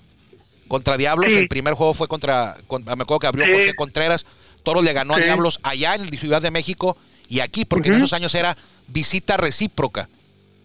Contra 0.69 0.97
Diablos, 0.97 1.33
Sí. 1.33 1.39
el 1.39 1.49
primer 1.49 1.75
juego 1.75 1.93
fue 1.93 2.07
contra, 2.07 2.57
con- 2.69 2.85
me 2.85 2.93
acuerdo 2.93 3.19
que 3.19 3.27
abrió 3.27 3.47
Sí. 3.47 3.53
José 3.53 3.75
Contreras, 3.75 4.25
Toros 4.63 4.85
le 4.85 4.93
ganó 4.93 5.15
a 5.15 5.19
Sí. 5.19 5.25
Diablos 5.25 5.59
allá 5.65 5.97
en 5.97 6.09
Ciudad 6.17 6.41
de 6.41 6.53
México 6.53 6.97
y 7.29 7.41
aquí, 7.41 7.65
porque 7.65 7.89
en 7.89 7.95
esos 7.97 8.13
años 8.13 8.33
era 8.37 8.57
visita 8.87 9.37
recíproca. 9.37 10.09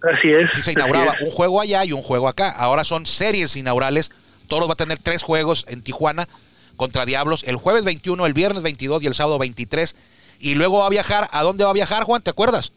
Así 0.03 0.29
es. 0.31 0.51
Sí 0.53 0.61
se 0.61 0.73
inauguraba 0.73 1.15
un 1.21 1.31
juego 1.31 1.61
allá 1.61 1.85
y 1.85 1.94
un 1.94 2.01
juego 2.01 2.27
acá. 2.27 2.50
Ahora 2.50 2.83
son 2.83 3.05
series 3.05 3.55
inaugurales. 3.55 4.11
Toros 4.50 4.67
va 4.67 4.73
a 4.73 4.77
tener 4.77 4.97
tres 5.00 5.23
juegos 5.23 5.65
en 5.69 5.81
Tijuana 5.81 6.27
contra 6.75 7.05
Diablos. 7.05 7.44
El 7.47 7.55
jueves 7.55 7.83
21, 7.85 8.25
el 8.25 8.33
viernes 8.33 8.63
22 8.63 9.01
y 9.03 9.07
el 9.07 9.13
sábado 9.13 9.39
23. 9.39 9.95
Y 10.39 10.55
luego 10.55 10.79
va 10.79 10.88
a 10.88 10.89
viajar. 10.89 11.29
¿A 11.31 11.41
dónde 11.44 11.63
va 11.63 11.69
a 11.69 11.73
viajar, 11.73 12.03
Juan? 12.03 12.21
¿Te 12.21 12.29
acuerdas? 12.29 12.73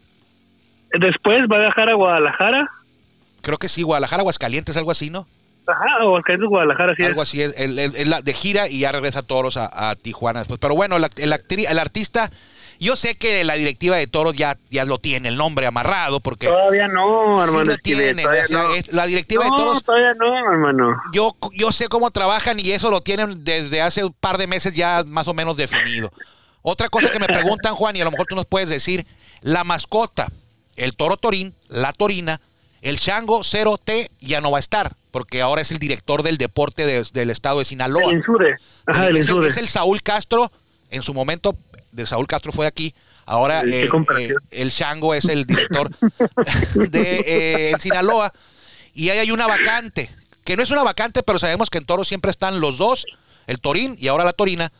Después 0.92 1.40
va 1.50 1.56
a 1.56 1.60
viajar 1.60 1.88
a 1.88 1.94
Guadalajara. 1.94 2.70
Creo 3.42 3.58
que 3.58 3.68
sí, 3.68 3.82
Guadalajara, 3.82 4.20
Aguascalientes, 4.20 4.76
algo 4.76 4.92
así, 4.92 5.10
¿no? 5.10 5.26
Ajá, 5.66 5.84
Aguascalientes, 6.00 6.48
Guadalajara, 6.48 6.92
así 6.92 7.02
Algo 7.04 7.22
así 7.22 7.42
es, 7.42 7.54
el- 7.58 7.78
el- 7.80 8.14
de 8.22 8.32
gira 8.32 8.68
y 8.68 8.80
ya 8.80 8.92
regresa 8.92 9.22
Toros 9.22 9.56
a, 9.56 9.90
a 9.90 9.96
Tijuana 9.96 10.38
después. 10.40 10.60
Pero 10.60 10.76
bueno, 10.76 10.96
el 10.96 11.78
artista, 11.78 12.30
yo 12.78 12.96
sé 12.96 13.14
que 13.14 13.42
la 13.44 13.54
directiva 13.54 13.96
de 13.96 14.06
Toros 14.06 14.36
ya, 14.36 14.56
ya 14.70 14.84
lo 14.84 14.98
tiene, 14.98 15.28
el 15.28 15.36
nombre 15.36 15.66
amarrado, 15.66 16.20
porque 16.20 16.46
Todavía 16.48 16.88
no, 16.88 17.34
sí 17.36 17.40
hermano. 17.48 17.64
lo 17.64 17.78
tiene. 17.78 18.22
todavía 18.22 18.44
o 18.44 18.46
sea, 18.46 18.62
no. 18.62 18.74
es- 18.74 18.92
la 18.92 19.06
directiva 19.06 19.44
de 19.44 19.50
Toros, 19.50 19.82
todavía 19.84 20.14
no, 20.14 20.36
hermano. 20.52 20.96
yo, 21.12 21.36
yo 21.52 21.72
sé 21.72 21.88
cómo 21.88 22.10
trabajan 22.10 22.60
y 22.60 22.70
eso 22.72 22.90
lo 22.90 23.00
tienen 23.00 23.44
desde 23.44 23.80
hace 23.82 24.04
un 24.04 24.12
par 24.12 24.38
de 24.38 24.46
meses 24.46 24.72
ya 24.74 25.04
más 25.06 25.28
o 25.28 25.34
menos 25.34 25.56
definido. 25.56 26.12
Otra 26.62 26.88
cosa 26.88 27.10
que 27.10 27.18
me 27.20 27.26
preguntan, 27.26 27.74
Juan, 27.74 27.94
y 27.96 28.00
a 28.00 28.04
lo 28.04 28.10
mejor 28.10 28.26
tú 28.28 28.34
nos 28.34 28.46
puedes 28.46 28.68
decir, 28.68 29.06
la 29.40 29.62
mascota, 29.64 30.26
el 30.74 30.96
toro 30.96 31.16
torín, 31.16 31.54
la 31.68 31.92
torina, 31.92 32.40
el 32.82 32.98
chango 32.98 33.40
0T 33.44 34.10
ya 34.20 34.40
no 34.40 34.50
va 34.50 34.58
a 34.58 34.60
estar, 34.60 34.92
porque 35.12 35.40
ahora 35.42 35.62
es 35.62 35.70
el 35.70 35.78
director 35.78 36.22
del 36.22 36.38
deporte 36.38 36.84
de- 36.84 37.06
del 37.12 37.30
estado 37.30 37.60
de 37.60 37.64
Sinaloa. 37.64 38.10
El 38.10 38.18
Insure. 38.18 38.56
Ajá, 38.86 39.04
el 39.04 39.10
el, 39.10 39.16
Insure. 39.18 39.48
es 39.48 39.56
el 39.56 39.68
Saúl 39.68 40.02
Castro, 40.02 40.50
en 40.90 41.02
su 41.02 41.14
momento, 41.14 41.56
de 41.96 42.06
Saúl 42.06 42.26
Castro 42.26 42.52
fue 42.52 42.66
aquí, 42.66 42.94
ahora 43.24 43.62
eh, 43.64 43.88
eh, 44.18 44.34
el 44.50 44.70
Chango 44.70 45.14
es 45.14 45.24
el 45.24 45.46
director 45.46 45.90
de 46.74 47.20
eh, 47.26 47.70
en 47.70 47.80
Sinaloa, 47.80 48.32
y 48.94 49.08
ahí 49.08 49.18
hay 49.18 49.30
una 49.30 49.46
vacante, 49.46 50.10
que 50.44 50.56
no 50.56 50.62
es 50.62 50.70
una 50.70 50.84
vacante, 50.84 51.22
pero 51.22 51.38
sabemos 51.38 51.70
que 51.70 51.78
en 51.78 51.86
Toro 51.86 52.04
siempre 52.04 52.30
están 52.30 52.60
los 52.60 52.78
dos, 52.78 53.06
el 53.46 53.60
Torín 53.60 53.96
y 53.98 54.08
ahora 54.08 54.24
la 54.24 54.32
Torina, 54.32 54.70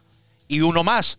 y 0.46 0.61
uno 0.61 0.85
más. 0.85 1.18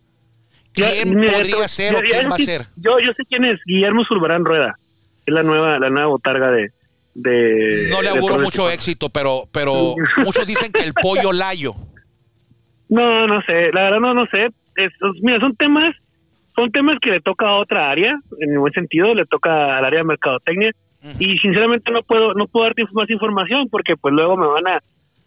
¿Quién 0.72 1.12
podría 1.12 1.66
ser 1.66 1.96
o 1.96 2.00
quién 2.00 2.30
va 2.30 2.36
a 2.36 2.38
ser? 2.38 2.66
Yo, 2.76 3.00
yo 3.04 3.12
sé 3.16 3.24
quién 3.28 3.44
es, 3.44 3.58
Guillermo 3.66 4.04
Zulbarán 4.06 4.44
Rueda. 4.44 4.78
Es 5.26 5.34
la 5.34 5.42
nueva, 5.42 5.78
la 5.78 5.90
nueva 5.90 6.06
botarga 6.06 6.50
de. 6.52 6.70
de 7.14 7.88
No 7.90 8.00
le 8.00 8.10
auguro 8.10 8.38
mucho 8.38 8.70
éxito, 8.70 9.08
pero, 9.08 9.48
pero 9.50 9.96
muchos 10.18 10.46
dicen 10.46 10.70
que 10.70 10.82
el 10.82 10.94
pollo 10.94 11.32
layo. 11.32 11.74
No, 12.88 13.26
no 13.26 13.42
sé, 13.42 13.72
la 13.72 13.82
verdad 13.82 14.00
no, 14.00 14.14
no 14.14 14.26
sé. 14.26 14.48
Mira, 15.22 15.40
son 15.40 15.54
temas, 15.56 15.94
son 16.54 16.70
temas 16.70 16.98
que 17.00 17.10
le 17.10 17.20
toca 17.20 17.48
a 17.48 17.56
otra 17.58 17.90
área, 17.90 18.18
en 18.40 18.50
un 18.50 18.60
buen 18.60 18.72
sentido, 18.72 19.14
le 19.14 19.26
toca 19.26 19.78
al 19.78 19.84
área 19.84 20.00
de 20.00 20.04
mercadotecnia. 20.04 20.72
Y 21.20 21.38
sinceramente 21.38 21.92
no 21.92 22.02
puedo, 22.02 22.34
no 22.34 22.46
puedo 22.46 22.64
darte 22.66 22.84
más 22.92 23.08
información 23.08 23.68
porque 23.70 23.94
pues 23.96 24.12
luego 24.12 24.36
me 24.36 24.46
van 24.48 24.66
a, 24.66 24.80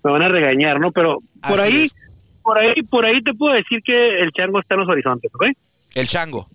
me 0.04 0.12
van 0.12 0.22
a 0.22 0.28
regañar, 0.28 0.80
¿no? 0.80 0.92
Pero 0.92 1.20
por 1.48 1.60
Así 1.60 1.62
ahí, 1.62 1.84
es. 1.84 1.96
por 2.44 2.58
ahí, 2.58 2.74
por 2.84 3.06
ahí 3.06 3.22
te 3.24 3.34
puedo 3.34 3.54
decir 3.56 3.80
que 3.84 4.20
el 4.20 4.32
chango 4.32 4.60
está 4.60 4.76
en 4.76 4.82
los 4.82 4.90
horizontes, 4.90 5.32
¿ok? 5.34 5.46
El 5.96 6.08
Chango. 6.08 6.46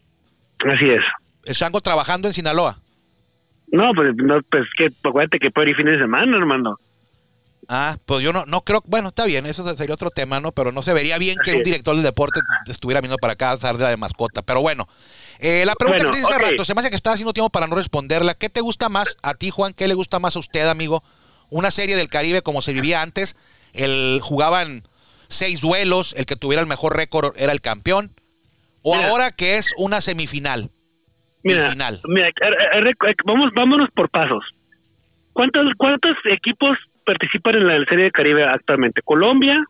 Así 0.67 0.89
es. 0.91 1.03
El 1.45 1.55
Chango 1.55 1.81
trabajando 1.81 2.29
en 2.29 2.35
Sinaloa. 2.35 2.77
No, 3.73 3.93
pues, 3.95 4.15
no, 4.17 4.41
pues 4.51 4.65
que 4.77 4.89
acuérdate 5.03 5.39
que 5.39 5.51
puede 5.51 5.71
ir 5.71 5.77
fin 5.77 5.87
de 5.87 5.99
semana, 5.99 6.37
hermano. 6.37 6.77
Ah, 7.69 7.97
pues 8.07 8.23
yo 8.23 8.33
no, 8.33 8.45
no 8.47 8.61
creo, 8.61 8.81
bueno, 8.87 9.09
está 9.09 9.25
bien, 9.25 9.45
eso 9.45 9.69
sería 9.75 9.95
otro 9.95 10.11
tema, 10.11 10.39
¿no? 10.39 10.53
Pero 10.53 10.71
no 10.71 10.83
se 10.83 10.93
vería 10.93 11.19
bien 11.19 11.37
que 11.45 11.55
un 11.55 11.65
director 11.65 11.97
del 11.97 12.05
deporte 12.05 12.41
estuviera 12.69 13.01
viendo 13.01 13.17
para 13.19 13.33
acá 13.33 13.53
a 13.53 13.73
de 13.73 13.97
mascota. 13.97 14.43
Pero 14.43 14.61
bueno, 14.61 14.89
eh, 15.41 15.65
la 15.67 15.75
pregunta 15.75 16.05
Bueno, 16.05 16.13
que 16.13 16.19
te 16.19 16.23
hice 16.25 16.33
hace 16.35 16.51
rato, 16.51 16.65
se 16.65 16.75
me 16.75 16.81
hace 16.81 16.91
que 16.91 16.97
estás 16.97 17.15
haciendo 17.15 17.33
tiempo 17.33 17.51
para 17.51 17.67
no 17.67 17.75
responderla. 17.75 18.35
¿Qué 18.35 18.49
te 18.49 18.61
gusta 18.61 18.89
más 18.89 19.17
a 19.23 19.35
ti, 19.35 19.51
Juan? 19.51 19.73
¿Qué 19.73 19.89
le 19.89 19.95
gusta 19.95 20.21
más 20.21 20.37
a 20.37 20.39
usted, 20.39 20.69
amigo? 20.69 21.03
Una 21.51 21.73
serie 21.73 21.97
del 21.97 22.09
Caribe 22.09 22.43
como 22.43 22.63
se 22.63 22.73
vivía 22.73 23.03
antes, 23.03 23.35
el 23.73 24.21
jugaban 24.23 24.85
seis 25.29 25.61
duelos, 25.61 26.15
el 26.17 26.25
que 26.27 26.37
tuviera 26.37 26.61
el 26.61 26.69
mejor 26.69 26.97
récord 26.97 27.35
era 27.37 27.51
el 27.53 27.61
campeón, 27.61 28.13
o 28.83 28.95
Mira. 28.95 29.09
ahora 29.09 29.33
que 29.33 29.57
es 29.57 29.73
una 29.77 30.01
semifinal. 30.01 30.71
Mira, 31.43 31.71
final. 31.71 32.01
mira, 32.07 32.29
a- 32.29 32.77
a- 32.77 33.11
a- 33.11 33.15
vamos, 33.25 33.51
vámonos 33.57 33.89
por 33.95 34.09
pasos. 34.09 34.45
¿Cuántos, 35.33 35.65
¿Cuántos 35.77 36.17
equipos 36.33 36.77
participan 37.07 37.55
en 37.55 37.67
la 37.69 37.85
Serie 37.87 38.05
de 38.05 38.11
Caribe 38.11 38.45
actualmente? 38.45 39.01
Colombia, 39.03 39.65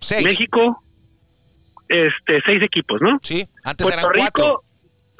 Seis. 0.00 0.24
México, 0.26 0.82
este, 1.88 2.40
seis 2.44 2.62
equipos, 2.62 3.00
¿no? 3.00 3.18
Sí, 3.22 3.46
antes 3.64 3.86
Puerto 3.86 4.00
eran 4.10 4.18
cuatro. 4.20 4.44
Rico, 4.44 4.64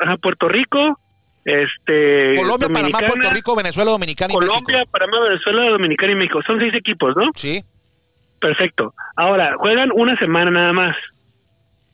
ajá, 0.00 0.16
Puerto 0.18 0.48
Rico, 0.48 0.98
este, 1.44 2.34
Colombia, 2.36 2.68
Panamá, 2.68 2.98
Puerto 3.06 3.30
Rico, 3.30 3.56
Venezuela, 3.56 3.90
Dominicana 3.92 4.32
y 4.32 4.36
Colombia, 4.36 4.78
México. 4.78 4.90
Panamá, 4.92 5.20
Venezuela, 5.28 5.70
Dominicana 5.70 6.12
y 6.12 6.16
México. 6.16 6.40
Son 6.46 6.58
seis 6.58 6.74
equipos, 6.74 7.14
¿no? 7.16 7.30
Sí, 7.34 7.62
Perfecto. 8.40 8.92
Ahora, 9.16 9.54
juegan 9.56 9.90
una 9.94 10.18
semana 10.18 10.50
nada 10.50 10.72
más. 10.74 10.94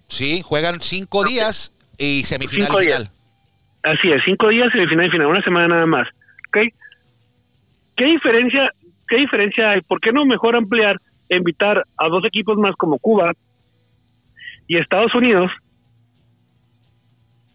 sí, 0.09 0.43
juegan 0.45 0.81
cinco 0.81 1.23
días 1.25 1.73
y 1.97 2.25
semifinal 2.25 2.67
Cinco 2.69 2.83
y 2.83 2.87
días. 2.87 2.99
final. 2.99 3.13
Así 3.97 4.11
es, 4.11 4.21
cinco 4.25 4.49
días, 4.49 4.73
semifinal 4.73 5.07
y 5.07 5.11
final, 5.11 5.27
una 5.29 5.43
semana 5.43 5.69
nada 5.69 5.87
más. 5.87 6.09
¿Ok? 6.49 6.59
¿Qué 7.97 8.05
diferencia, 8.05 8.73
qué 9.11 9.17
diferencia 9.17 9.71
hay? 9.73 9.81
¿Por 9.83 10.01
qué 10.01 10.13
no 10.13 10.25
mejor 10.25 10.57
ampliar, 10.57 10.97
e 11.29 11.37
invitar 11.37 11.83
a 11.99 12.09
dos 12.09 12.25
equipos 12.25 12.57
más 12.57 12.75
como 12.77 12.99
Cuba 12.99 13.33
y 14.69 14.79
Estados 14.79 15.15
Unidos? 15.15 15.51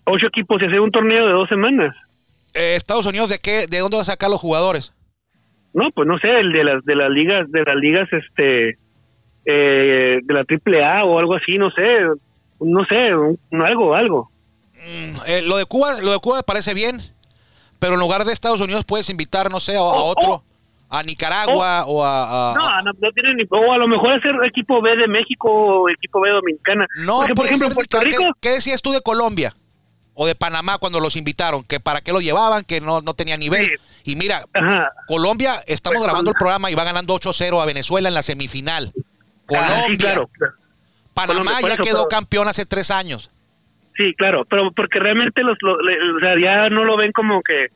Ocho 0.06 0.28
equipos 0.28 0.62
y 0.62 0.66
hacer 0.66 0.80
un 0.80 0.92
torneo 0.92 1.26
de 1.26 1.34
dos 1.34 1.50
semanas. 1.50 1.96
Eh, 2.54 2.76
Estados 2.76 3.06
Unidos, 3.06 3.30
¿de 3.30 3.40
qué? 3.40 3.66
¿De 3.68 3.80
dónde 3.80 3.98
va 3.98 4.02
a 4.02 4.06
sacar 4.06 4.30
los 4.30 4.40
jugadores? 4.40 4.94
No, 5.74 5.90
pues 5.92 6.08
no 6.08 6.18
sé, 6.20 6.30
el 6.40 6.52
de 6.54 6.64
las 6.64 6.86
de 6.86 6.96
las 6.96 7.10
ligas, 7.10 7.52
de 7.52 7.64
las 7.64 7.76
ligas, 7.76 8.08
este, 8.14 8.78
eh, 9.46 10.20
de 10.24 10.34
la 10.34 10.46
Triple 10.46 10.86
A 10.86 11.04
o 11.06 11.20
algo 11.20 11.36
así, 11.36 11.58
no 11.58 11.70
sé, 11.72 11.82
no 12.62 12.86
sé, 12.86 13.16
un- 13.16 13.38
algo, 13.62 13.94
algo. 13.96 14.30
Mm, 14.76 15.18
eh, 15.28 15.42
lo 15.42 15.58
de 15.58 15.66
Cuba, 15.66 16.00
lo 16.02 16.12
de 16.12 16.20
Cuba 16.20 16.44
parece 16.44 16.74
bien, 16.74 17.00
pero 17.80 17.96
en 17.96 18.00
lugar 18.00 18.24
de 18.24 18.32
Estados 18.32 18.62
Unidos 18.62 18.86
puedes 18.86 19.10
invitar, 19.10 19.50
no 19.52 19.60
sé, 19.60 19.76
a, 19.76 19.80
a 19.80 19.82
Oh, 19.82 20.06
otro, 20.12 20.32
oh. 20.36 20.44
A 21.00 21.04
Nicaragua 21.04 21.86
o 21.86 22.04
a, 22.04 22.52
a- 22.52 22.54
No, 22.56 22.82
no, 22.84 22.92
no 23.00 23.12
tienen 23.12 23.38
ni, 23.38 23.44
o 23.50 23.72
a 23.74 23.78
lo 23.78 23.88
mejor 23.88 24.14
hacer 24.14 24.34
equipo 24.46 24.82
B 24.82 24.96
de 24.96 25.08
México 25.08 25.50
o 25.52 25.90
equipo 25.90 26.20
B 26.22 26.30
dominicana. 26.30 26.86
no, 27.06 27.18
Porque, 27.20 27.34
por 27.34 27.46
ejemplo, 27.46 27.70
Puerto 27.72 28.00
Rico, 28.00 28.18
¿Qué, 28.24 28.30
qué 28.42 28.50
decías 28.56 28.82
tú 28.82 28.92
de 28.92 29.02
Colombia 29.02 29.54
o 30.14 30.26
de 30.28 30.36
Panamá 30.36 30.78
cuando 30.78 31.00
los 31.00 31.16
invitaron? 31.16 31.64
Que 31.64 31.80
para 31.80 32.02
qué 32.02 32.12
lo 32.14 32.22
llevaban, 32.22 32.64
que 32.64 32.80
no, 32.82 33.02
no 33.02 33.14
tenía 33.14 33.38
nivel. 33.38 33.66
Sí. 33.66 34.12
Y 34.12 34.16
mira, 34.16 34.46
ajá, 34.54 34.90
Colombia, 35.08 35.62
estamos 35.68 35.98
Pues, 35.98 36.06
grabando 36.08 36.32
el 36.32 36.38
programa 36.38 36.70
y 36.72 36.76
va 36.76 36.84
ganando 36.84 37.14
8-0 37.16 37.62
a 37.62 37.66
Venezuela 37.66 38.08
en 38.08 38.14
la 38.14 38.22
semifinal. 38.22 38.92
ah, 38.96 39.02
Colombia, 39.48 39.86
sí, 39.88 39.98
claro, 39.98 40.28
claro. 40.28 40.54
Panamá 41.14 41.40
Colombia, 41.40 41.68
ya 41.70 41.74
eso, 41.76 41.84
quedó 41.84 41.98
pero- 42.04 42.08
campeón 42.10 42.48
hace 42.48 42.66
tres 42.66 42.92
años. 42.92 43.32
Sí, 43.98 44.14
claro, 44.18 44.44
pero 44.50 44.72
porque 44.74 45.00
realmente 45.00 45.42
los, 45.42 45.58
lo- 45.62 45.80
le- 45.82 45.98
o 46.18 46.20
sea, 46.20 46.36
ya 46.38 46.70
no 46.70 46.84
lo 46.84 46.98
ven 46.98 47.14
como 47.14 47.42
que, 47.42 47.68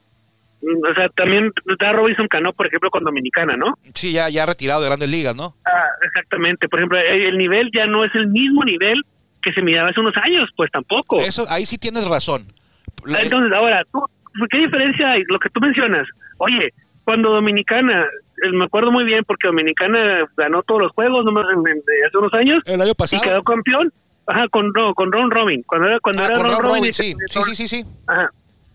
o 0.61 0.93
sea, 0.93 1.09
también 1.09 1.51
está 1.71 1.91
Robinson 1.93 2.27
Cano, 2.27 2.51
por 2.53 2.67
ejemplo, 2.67 2.89
con 2.89 3.03
Dominicana, 3.03 3.55
¿no? 3.55 3.73
Sí, 3.93 4.11
ya, 4.11 4.29
ya 4.29 4.45
retirado 4.45 4.81
de 4.81 4.87
grandes 4.87 5.09
ligas, 5.09 5.35
¿no? 5.35 5.55
Ah, 5.65 5.85
exactamente, 6.03 6.67
por 6.67 6.79
ejemplo, 6.79 6.97
el 6.99 7.21
el 7.27 7.37
nivel 7.37 7.69
ya 7.73 7.85
no 7.85 8.03
es 8.03 8.13
el 8.15 8.27
mismo 8.27 8.63
nivel 8.65 9.01
que 9.41 9.53
se 9.53 9.61
miraba 9.61 9.89
hace 9.89 9.99
unos 10.01 10.15
años, 10.17 10.49
pues 10.57 10.69
tampoco. 10.71 11.19
Eso, 11.21 11.45
ahí 11.49 11.65
sí 11.65 11.77
tienes 11.77 12.05
razón. 12.07 12.51
La- 13.05 13.21
Entonces, 13.21 13.53
ahora, 13.53 13.83
¿tú, 13.91 14.03
¿qué 14.51 14.57
diferencia 14.57 15.11
hay? 15.11 15.23
Lo 15.27 15.39
que 15.39 15.49
tú 15.49 15.61
mencionas, 15.61 16.05
oye, 16.39 16.73
cuando 17.05 17.31
Dominicana, 17.31 18.03
eh, 18.43 18.51
me 18.51 18.65
acuerdo 18.65 18.91
muy 18.91 19.05
bien 19.05 19.23
porque 19.25 19.47
Dominicana 19.47 20.25
ganó 20.35 20.61
todos 20.63 20.81
los 20.81 20.91
juegos 20.91 21.23
nomás 21.23 21.45
hace 21.45 22.17
unos 22.17 22.33
años 22.33 22.61
el 22.65 22.81
año 22.81 22.91
y 22.91 22.95
pasado. 22.95 23.23
quedó 23.23 23.43
campeón, 23.43 23.91
ajá, 24.27 24.47
con, 24.49 24.71
no, 24.75 24.93
con 24.93 25.11
Ron 25.11 25.31
Robin, 25.31 25.63
cuando 25.65 25.87
era, 25.87 25.99
cuando 26.01 26.21
Ah, 26.21 26.25
era 26.25 26.35
con 26.35 26.43
Ron, 26.43 26.51
Ron 26.55 26.61
Robin. 26.63 26.75
Robin, 26.81 26.89
y- 26.89 26.93
sí, 26.93 27.15
sí, 27.27 27.39
sí, 27.45 27.55
sí, 27.55 27.67
sí. 27.69 27.85
Ajá. 28.07 28.29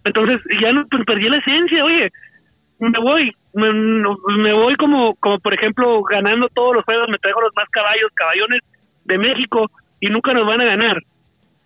Entonces, 0.04 0.40
ya 0.60 0.72
no, 0.72 0.86
pues, 0.90 1.04
perdí 1.04 1.28
la 1.28 1.38
esencia, 1.38 1.84
oye, 1.84 2.10
me 2.78 2.98
voy, 2.98 3.32
me, 3.54 4.52
voy 4.52 4.76
como, 4.76 5.14
como, 5.16 5.38
por 5.38 5.54
ejemplo, 5.54 6.02
ganando 6.02 6.48
todos 6.48 6.74
los 6.74 6.84
juegos, 6.84 7.08
me 7.08 7.18
traigo 7.18 7.40
los 7.40 7.54
más 7.56 7.68
caballos, 7.70 8.10
caballones 8.14 8.60
de 9.04 9.18
México 9.18 9.70
y 10.00 10.08
nunca 10.08 10.32
nos 10.34 10.46
van 10.46 10.60
a 10.60 10.64
ganar. 10.64 11.02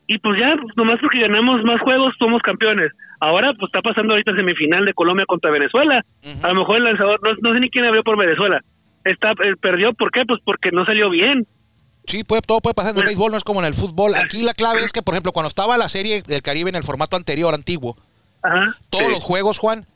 Y 0.07 0.19
pues 0.19 0.39
ya, 0.41 0.57
pues, 0.61 0.75
nomás 0.77 0.99
porque 1.01 1.21
ganamos 1.21 1.63
más 1.65 1.81
juegos, 1.81 2.15
somos 2.19 2.41
campeones. 2.43 2.93
Ahora, 3.21 3.53
pues 3.55 3.69
está 3.69 3.83
pasando 3.83 4.13
ahorita 4.15 4.35
semifinal 4.35 4.85
de 4.85 4.95
Colombia 4.95 5.27
contra 5.27 5.51
Venezuela. 5.51 6.03
A 6.43 6.49
lo 6.49 6.55
mejor 6.61 6.77
el 6.77 6.85
lanzador, 6.85 7.21
no, 7.23 7.31
no 7.43 7.53
sé 7.53 7.61
ni 7.61 7.69
quién 7.69 7.85
abrió 7.85 8.03
por 8.05 8.17
Venezuela. 8.17 8.61
Está, 9.05 9.33
eh, 9.33 9.55
perdió, 9.61 9.93
¿por 9.93 10.11
qué? 10.11 10.25
Pues 10.27 10.41
porque 10.45 10.71
no 10.71 10.85
salió 10.87 11.11
bien. 11.11 11.47
Sí, 12.07 12.25
puede, 12.25 12.41
todo 12.41 12.61
puede 12.61 12.75
pasar 12.75 12.93
en 12.93 12.97
el 12.97 13.03
Bueno. 13.03 13.09
béisbol, 13.09 13.33
no 13.33 13.37
es 13.37 13.45
como 13.45 13.61
en 13.61 13.67
el 13.67 13.75
fútbol. 13.75 14.15
Aquí 14.17 14.43
la 14.43 14.55
clave 14.55 14.81
es 14.81 14.93
que, 14.93 15.03
por 15.03 15.13
ejemplo, 15.15 15.33
cuando 15.33 15.49
estaba 15.49 15.77
la 15.77 15.89
serie 15.89 16.23
del 16.23 16.41
Caribe 16.43 16.71
en 16.71 16.77
el 16.77 16.85
formato 16.85 17.17
anterior, 17.17 17.53
antiguo, 17.53 17.97
Ajá. 18.49 18.77
todos 18.91 19.07
Sí. 19.07 19.13
los 19.13 19.25
juegos, 19.25 19.59
Juan, 19.59 19.87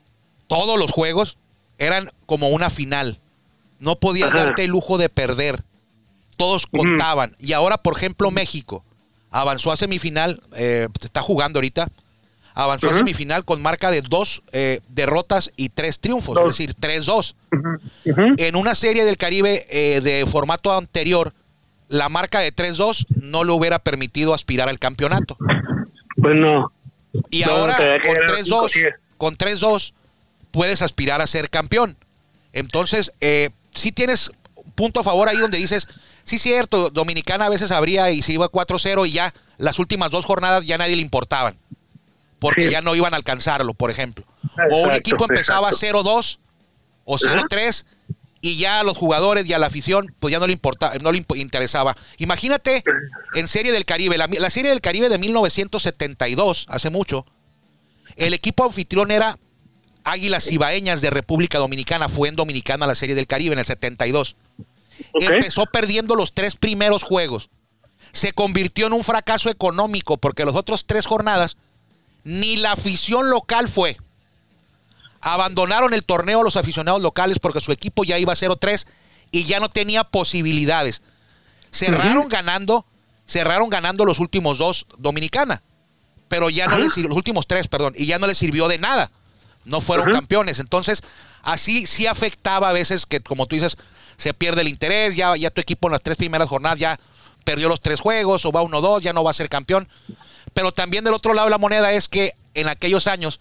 todos 0.47 0.79
los 0.79 0.91
juegos 0.91 1.39
eran 1.79 2.11
como 2.27 2.49
una 2.49 2.71
final. 2.71 3.19
No 3.79 3.97
podías 3.97 4.31
Ajá. 4.31 4.45
darte 4.45 4.65
el 4.65 4.71
lujo 4.71 4.99
de 4.99 5.09
perder. 5.09 5.63
Todos 6.37 6.67
contaban. 6.67 7.35
Y 7.39 7.53
ahora, 7.53 7.79
por 7.79 7.97
ejemplo, 7.97 8.31
México 8.31 8.85
avanzó 9.31 9.73
a 9.73 9.77
semifinal, 9.77 10.41
eh, 10.55 10.89
está 11.01 11.23
jugando 11.23 11.59
ahorita, 11.59 11.89
avanzó 12.55 12.91
a 12.91 12.95
semifinal 12.95 13.45
con 13.45 13.63
marca 13.63 13.91
de 13.91 14.03
dos 14.03 14.43
eh, 14.53 14.81
derrotas 14.89 15.51
y 15.57 15.71
tres 15.71 15.99
triunfos, 16.01 16.35
Dos. 16.35 16.45
es 16.51 16.59
decir, 16.59 16.75
3-2. 16.75 17.35
Ujú. 17.53 18.11
Ujú. 18.11 18.35
En 18.37 18.57
una 18.57 18.75
serie 18.75 19.05
del 19.05 19.17
Caribe 19.17 19.67
eh, 19.71 20.01
de 20.03 20.27
formato 20.27 20.77
anterior, 20.77 21.33
la 21.89 22.09
marca 22.09 22.41
de 22.41 22.53
3-2 22.55 23.07
no 23.23 23.45
le 23.45 23.53
hubiera 23.53 23.79
permitido 23.79 24.35
aspirar 24.35 24.69
al 24.69 24.79
campeonato. 24.79 25.37
Pues 26.17 26.35
no. 26.37 26.71
Y 27.31 27.43
No, 27.43 27.53
ahora 27.53 27.77
con 27.77 28.15
ganar 28.15 28.29
3-2, 28.45 28.71
cinco, 28.71 28.89
con 29.19 29.37
3-2 29.37 29.93
puedes 30.51 30.83
aspirar 30.83 31.21
a 31.21 31.27
ser 31.27 31.51
campeón. 31.51 31.97
Entonces, 32.53 33.13
eh, 33.21 33.51
sí 33.75 33.93
tienes 33.93 34.31
un 34.55 34.71
punto 34.73 35.01
a 35.01 35.05
favor 35.05 35.29
ahí 35.29 35.37
donde 35.39 35.59
dices, 35.59 35.89
sí 36.25 36.39
cierto, 36.39 36.91
Dominicana 36.91 37.47
a 37.47 37.51
veces 37.51 37.71
abría 37.71 38.11
y 38.11 38.23
se 38.23 38.33
iba 38.33 38.49
4-0 38.49 39.07
y 39.09 39.13
ya 39.13 39.33
las 39.59 39.79
últimas 39.79 40.11
dos 40.11 40.25
jornadas 40.25 40.65
ya 40.65 40.79
nadie 40.79 40.97
le 40.97 41.03
importaban. 41.03 41.57
Porque 42.39 42.65
Sí. 42.67 42.71
ya 42.71 42.81
no 42.83 42.95
iban 42.97 43.15
a 43.15 43.17
alcanzarlo, 43.17 43.73
por 43.75 43.91
ejemplo. 43.91 44.25
o 44.71 44.77
un 44.77 44.81
Exacto, 44.87 44.97
equipo 44.97 45.25
empezaba 45.25 45.69
exacto. 45.71 46.03
0-2 46.03 46.39
o 47.05 47.17
0-3 47.19 47.85
y 48.43 48.57
ya 48.57 48.81
a 48.81 48.83
los 48.83 48.99
jugadores 48.99 49.49
y 49.49 49.55
a 49.55 49.59
la 49.59 49.67
afición 49.67 50.15
pues 50.19 50.33
ya 50.33 50.41
no 50.41 50.47
le 50.47 50.53
importa, 50.53 50.93
no 51.01 51.13
le 51.13 51.25
interesaba. 51.37 51.97
Imagínate 52.19 52.83
en 53.35 53.49
Serie 53.49 53.73
del 53.73 53.87
Caribe, 53.87 54.19
la, 54.19 54.27
la 54.27 54.51
Serie 54.51 54.69
del 54.69 54.83
Caribe 54.83 55.09
de 55.09 55.17
1972, 55.17 56.67
hace 56.69 56.91
mucho, 56.91 57.25
el 58.17 58.35
equipo 58.35 58.65
anfitrión 58.65 59.11
era 59.13 59.39
Águilas 60.05 60.45
Cibaeñas 60.45 61.01
de 61.01 61.11
República 61.11 61.59
Dominicana, 61.59 62.09
fue 62.09 62.29
en 62.29 62.37
Dominicana 62.37 62.87
la 62.87 62.97
Serie 62.97 63.15
del 63.15 63.29
Caribe 63.29 63.55
en 63.55 63.61
el 63.61 63.65
72. 63.65 64.37
Ok. 65.13 65.23
Empezó 65.23 65.67
perdiendo 65.67 66.17
los 66.17 66.35
tres 66.35 66.57
primeros 66.57 67.05
juegos. 67.05 67.49
Se 68.11 68.33
convirtió 68.33 68.89
en 68.89 68.93
un 68.93 69.05
fracaso 69.05 69.51
económico 69.51 70.19
porque 70.19 70.45
los 70.45 70.57
otros 70.57 70.85
tres 70.85 71.07
jornadas 71.07 71.57
ni 72.25 72.57
la 72.57 72.73
afición 72.73 73.31
local 73.31 73.69
fue. 73.69 73.97
Abandonaron 75.23 75.95
el 75.95 76.05
torneo 76.05 76.43
los 76.43 76.57
aficionados 76.57 77.01
locales 77.01 77.39
porque 77.39 77.61
su 77.61 77.73
equipo 77.73 78.05
ya 78.05 78.19
iba 78.19 78.35
0-3 78.35 78.87
y 79.31 79.45
ya 79.45 79.61
no 79.61 79.71
tenía 79.71 80.05
posibilidades. 80.05 81.01
Cerraron 81.71 82.29
ganando, 82.29 82.85
cerraron 83.27 83.71
ganando 83.71 84.05
los 84.05 84.19
últimos 84.19 84.59
dos 84.59 84.87
Dominicana, 84.99 85.63
pero 86.29 86.51
ya 86.51 86.67
no 86.67 86.77
les 86.79 86.93
sir- 86.93 87.07
los 87.07 87.17
últimos 87.17 87.47
tres, 87.47 87.69
perdón, 87.69 87.95
y 87.97 88.07
ya 88.07 88.19
no 88.19 88.27
les 88.27 88.37
sirvió 88.37 88.69
de 88.69 88.79
nada. 88.79 89.11
No 89.65 89.81
fueron 89.81 90.11
campeones. 90.13 90.59
Entonces, 90.59 91.03
así 91.43 91.87
sí 91.87 92.07
afectaba 92.09 92.69
a 92.69 92.73
veces 92.73 93.07
que, 93.07 93.21
como 93.21 93.47
tú 93.47 93.55
dices, 93.55 93.77
se 94.17 94.35
pierde 94.35 94.63
el 94.63 94.69
interés, 94.69 95.15
ya, 95.15 95.37
ya 95.37 95.51
tu 95.51 95.61
equipo 95.61 95.87
en 95.89 95.93
las 95.93 96.03
tres 96.03 96.17
primeras 96.17 96.49
jornadas 96.49 96.79
ya 96.81 96.99
perdió 97.45 97.69
los 97.69 97.81
tres 97.81 98.01
juegos, 98.01 98.45
o 98.45 98.51
va 98.53 98.61
1-2, 98.63 99.01
ya 99.03 99.13
no 99.13 99.23
va 99.25 99.31
a 99.31 99.35
ser 99.35 99.49
campeón. 99.49 99.89
Pero 100.53 100.73
también 100.73 101.05
del 101.05 101.15
otro 101.15 101.33
lado 101.33 101.47
de 101.47 101.53
la 101.53 101.59
moneda 101.59 101.93
es 101.93 102.09
que 102.09 102.33
en 102.55 102.69
aquellos 102.69 103.07
años 103.07 103.41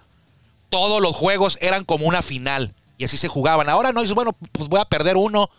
todos 0.72 1.00
los 1.02 1.16
juegos 1.16 1.60
eran 1.62 1.86
como 1.86 2.08
una 2.08 2.24
final 2.24 2.74
y 2.98 3.04
así 3.06 3.18
se 3.18 3.28
jugaban. 3.28 3.70
Ahora 3.70 3.92
no 3.92 4.02
dices, 4.02 4.16
bueno, 4.16 4.36
pues 4.54 4.68
voy 4.70 4.80
a 4.80 4.86
perder 4.86 5.18
uno 5.18 5.50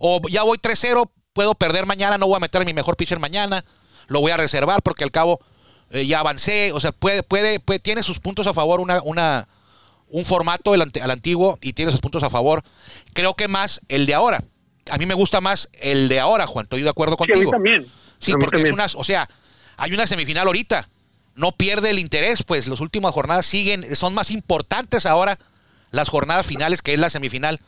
o 0.00 0.20
ya 0.28 0.42
voy 0.42 0.58
3-0, 0.58 1.08
puedo 1.32 1.54
perder 1.54 1.86
mañana, 1.86 2.18
no 2.18 2.26
voy 2.26 2.36
a 2.36 2.40
meter 2.40 2.62
a 2.62 2.64
mi 2.64 2.74
mejor 2.74 2.96
pitcher 2.96 3.20
mañana, 3.20 3.64
lo 4.08 4.20
voy 4.20 4.32
a 4.32 4.36
reservar 4.36 4.82
porque 4.82 5.04
al 5.04 5.12
cabo 5.12 5.38
eh, 5.90 6.06
ya 6.06 6.18
avancé, 6.20 6.72
o 6.72 6.80
sea, 6.80 6.90
puede, 6.92 7.22
puede, 7.22 7.60
puede- 7.60 7.78
tiene 7.78 8.02
sus 8.02 8.18
puntos 8.18 8.46
a 8.48 8.54
favor 8.54 8.80
una, 8.80 9.00
una, 9.02 9.46
un 10.08 10.24
formato 10.24 10.74
el 10.74 10.82
al 10.82 11.10
antiguo 11.10 11.58
y 11.60 11.74
tiene 11.74 11.92
sus 11.92 12.00
puntos 12.00 12.22
a 12.22 12.30
favor. 12.30 12.62
Creo 13.12 13.34
que 13.34 13.46
más 13.48 13.80
el 13.88 14.06
de 14.06 14.14
ahora. 14.14 14.42
a 14.90 14.98
mí 14.98 15.06
me 15.06 15.14
gusta 15.14 15.40
más 15.40 15.68
el 15.80 16.08
de 16.08 16.18
ahora, 16.18 16.46
Juan. 16.46 16.64
Estoy 16.64 16.82
de 16.82 16.88
acuerdo 16.88 17.16
Sí, 17.18 17.24
a 17.24 17.26
mí 17.26 17.32
contigo. 17.32 17.50
también. 17.52 17.86
Sí, 18.18 18.32
A 18.32 18.36
mí 18.36 18.40
porque 18.40 18.56
es 18.56 18.62
también. 18.70 18.74
una, 18.74 18.86
o 19.00 19.04
sea, 19.04 19.28
hay 19.76 19.92
una 19.92 20.06
semifinal 20.06 20.46
ahorita. 20.46 20.88
No 21.34 21.52
pierde 21.52 21.90
el 21.90 21.98
interés, 21.98 22.42
pues 22.42 22.66
las 22.66 22.80
últimas 22.80 23.12
jornadas 23.12 23.46
siguen, 23.46 23.96
son 23.96 24.12
más 24.14 24.30
importantes 24.30 25.06
ahora 25.06 25.38
las 25.90 26.08
jornadas 26.08 26.46
finales, 26.46 26.82
que 26.82 26.92
es 26.92 26.98
la 26.98 27.10
semifinal 27.10 27.60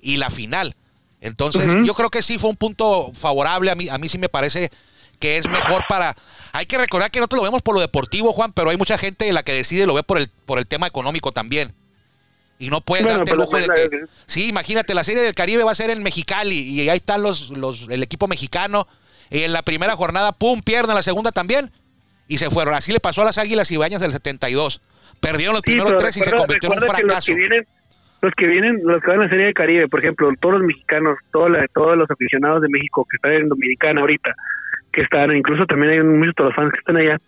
y 0.00 0.16
la 0.18 0.30
final. 0.30 0.76
Entonces, 1.20 1.68
yo 1.84 1.94
creo 1.94 2.10
que 2.10 2.22
sí 2.22 2.38
fue 2.38 2.50
un 2.50 2.56
punto 2.56 3.10
favorable. 3.12 3.70
A 3.70 3.74
mí, 3.74 3.88
a 3.88 3.98
mí 3.98 4.08
sí 4.08 4.18
me 4.18 4.28
parece 4.28 4.70
que 5.18 5.36
es 5.36 5.48
mejor 5.48 5.82
para. 5.88 6.14
Hay 6.52 6.66
que 6.66 6.78
recordar 6.78 7.10
que 7.10 7.18
nosotros 7.18 7.38
lo 7.38 7.44
vemos 7.44 7.62
por 7.62 7.74
lo 7.74 7.80
deportivo, 7.80 8.32
Juan, 8.32 8.52
pero 8.52 8.70
hay 8.70 8.76
mucha 8.76 8.98
gente 8.98 9.32
la 9.32 9.42
que 9.42 9.52
decide 9.52 9.86
lo 9.86 9.94
ve 9.94 10.04
por 10.04 10.18
el, 10.18 10.28
por 10.46 10.58
el 10.60 10.66
tema 10.68 10.86
económico 10.86 11.32
también. 11.32 11.74
Y 12.60 12.70
no 12.70 12.82
Bueno, 12.86 13.08
darte 13.10 13.30
el 13.32 13.36
lujo 13.36 13.56
de 13.56 13.66
pues, 13.66 13.88
que. 13.90 13.96
la- 13.96 14.08
Sí, 14.26 14.46
imagínate, 14.48 14.94
la 14.94 15.02
serie 15.04 15.22
del 15.22 15.34
Caribe 15.34 15.64
va 15.64 15.72
a 15.72 15.76
ser 15.76 15.90
en 15.90 16.02
Mexicali 16.04 16.56
y 16.60 16.88
ahí 16.88 16.96
están 16.96 17.22
los, 17.22 17.50
los, 17.50 17.86
el 17.88 18.02
equipo 18.02 18.28
mexicano. 18.28 18.86
Y 19.30 19.42
en 19.42 19.52
la 19.52 19.62
primera 19.62 19.94
jornada, 19.96 20.32
pum, 20.32 20.62
pierden 20.62 20.94
la 20.94 21.02
segunda 21.02 21.32
también. 21.32 21.70
Y 22.28 22.38
se 22.38 22.50
fueron. 22.50 22.74
Así 22.74 22.92
le 22.92 23.00
pasó 23.00 23.22
a 23.22 23.24
las 23.24 23.38
Águilas 23.38 23.70
Ibañas 23.70 24.00
del 24.00 24.12
72. 24.12 24.80
Perdieron 25.20 25.54
los 25.54 25.62
Sí, 25.64 25.72
primeros 25.72 25.96
tres 25.96 26.16
y 26.16 26.20
se 26.20 26.30
convirtió 26.30 26.68
en 26.68 26.74
un 26.74 26.80
que 26.80 26.86
fracaso. 26.86 27.10
Los 27.10 27.24
que 27.24 27.34
vienen, 27.34 27.66
los 28.20 28.34
que 28.34 28.46
vienen, 28.46 28.80
los 28.84 29.00
que 29.02 29.08
van 29.10 29.20
a 29.20 29.24
la 29.24 29.28
Serie 29.30 29.46
de 29.46 29.54
Caribe, 29.54 29.88
por 29.88 30.00
ejemplo, 30.00 30.30
todos 30.40 30.56
los 30.58 30.64
mexicanos, 30.64 31.16
todos, 31.32 31.50
la- 31.50 31.66
todos 31.74 31.96
los 31.96 32.10
aficionados 32.10 32.62
de 32.62 32.68
México 32.68 33.06
que 33.10 33.16
están 33.16 33.32
en 33.32 33.48
Dominicana 33.48 34.00
ahorita, 34.02 34.34
que 34.92 35.00
están, 35.02 35.34
incluso 35.34 35.64
también 35.66 35.92
hay 35.92 36.02
muchos 36.02 36.34
de 36.36 36.44
los 36.44 36.54
fans 36.54 36.72
que 36.72 36.78
están 36.78 36.96
allá, 36.98 37.18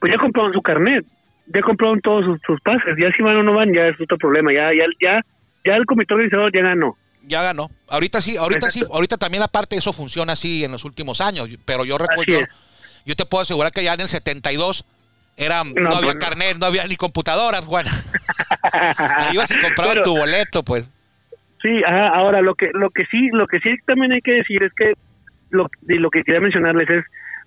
pues 0.00 0.12
ya 0.12 0.18
compraron 0.18 0.52
su 0.52 0.60
carnet, 0.62 1.04
ya 1.46 1.60
compraron 1.62 2.00
todos 2.00 2.24
sus, 2.24 2.38
sus 2.46 2.60
pases, 2.62 2.96
ya 3.00 3.10
si 3.16 3.22
van 3.22 3.36
o 3.36 3.42
no 3.42 3.54
van, 3.54 3.72
ya 3.72 3.86
es 3.88 4.00
otro 4.00 4.16
problema, 4.18 4.52
ya, 4.52 4.70
ya, 4.74 4.84
ya, 5.00 5.20
ya 5.64 5.76
el 5.76 5.86
comité 5.86 6.14
organizador 6.14 6.50
ya 6.52 6.62
ganó. 6.62 6.96
Ya 7.24 7.40
ganó. 7.42 7.70
Ahorita 7.88 8.20
sí, 8.20 8.36
ahorita 8.36 8.68
sí, 8.70 8.82
ahorita 8.90 9.16
también 9.16 9.44
aparte 9.44 9.76
eso 9.76 9.92
funciona 9.92 10.32
así 10.32 10.64
en 10.64 10.72
los 10.72 10.84
últimos 10.84 11.20
años, 11.20 11.48
pero 11.64 11.84
yo 11.84 11.96
recuerdo, 11.98 12.40
yo, 13.04 13.12
yo 13.12 13.16
te 13.16 13.26
puedo 13.26 13.42
asegurar 13.42 13.72
que 13.72 13.84
ya 13.84 13.94
en 13.94 14.00
el 14.00 14.08
72 14.08 14.84
era, 15.36 15.64
no, 15.64 15.72
No, 15.74 15.96
había 15.96 16.12
pues 16.12 16.24
carnet, 16.24 16.58
no 16.58 16.66
había 16.66 16.86
ni 16.86 16.96
computadoras, 16.96 17.66
bueno. 17.66 17.90
Ahí 18.72 19.34
ibas 19.34 19.50
y 19.50 19.60
comprabas 19.60 20.02
tu 20.02 20.16
boleto, 20.16 20.62
pues. 20.62 20.90
Sí, 21.62 21.82
ajá, 21.86 22.08
ahora 22.08 22.42
lo 22.42 22.54
que 22.54 22.70
lo 22.72 22.90
que 22.90 23.06
sí 23.06 23.28
lo 23.32 23.46
que 23.46 23.60
sí 23.60 23.70
también 23.86 24.12
hay 24.12 24.20
que 24.20 24.32
decir 24.32 24.62
es 24.64 24.72
que 24.74 24.94
lo, 25.50 25.70
y 25.88 25.94
lo 25.94 26.10
que 26.10 26.24
quería 26.24 26.40
mencionarles 26.40 26.90
es 26.90 27.04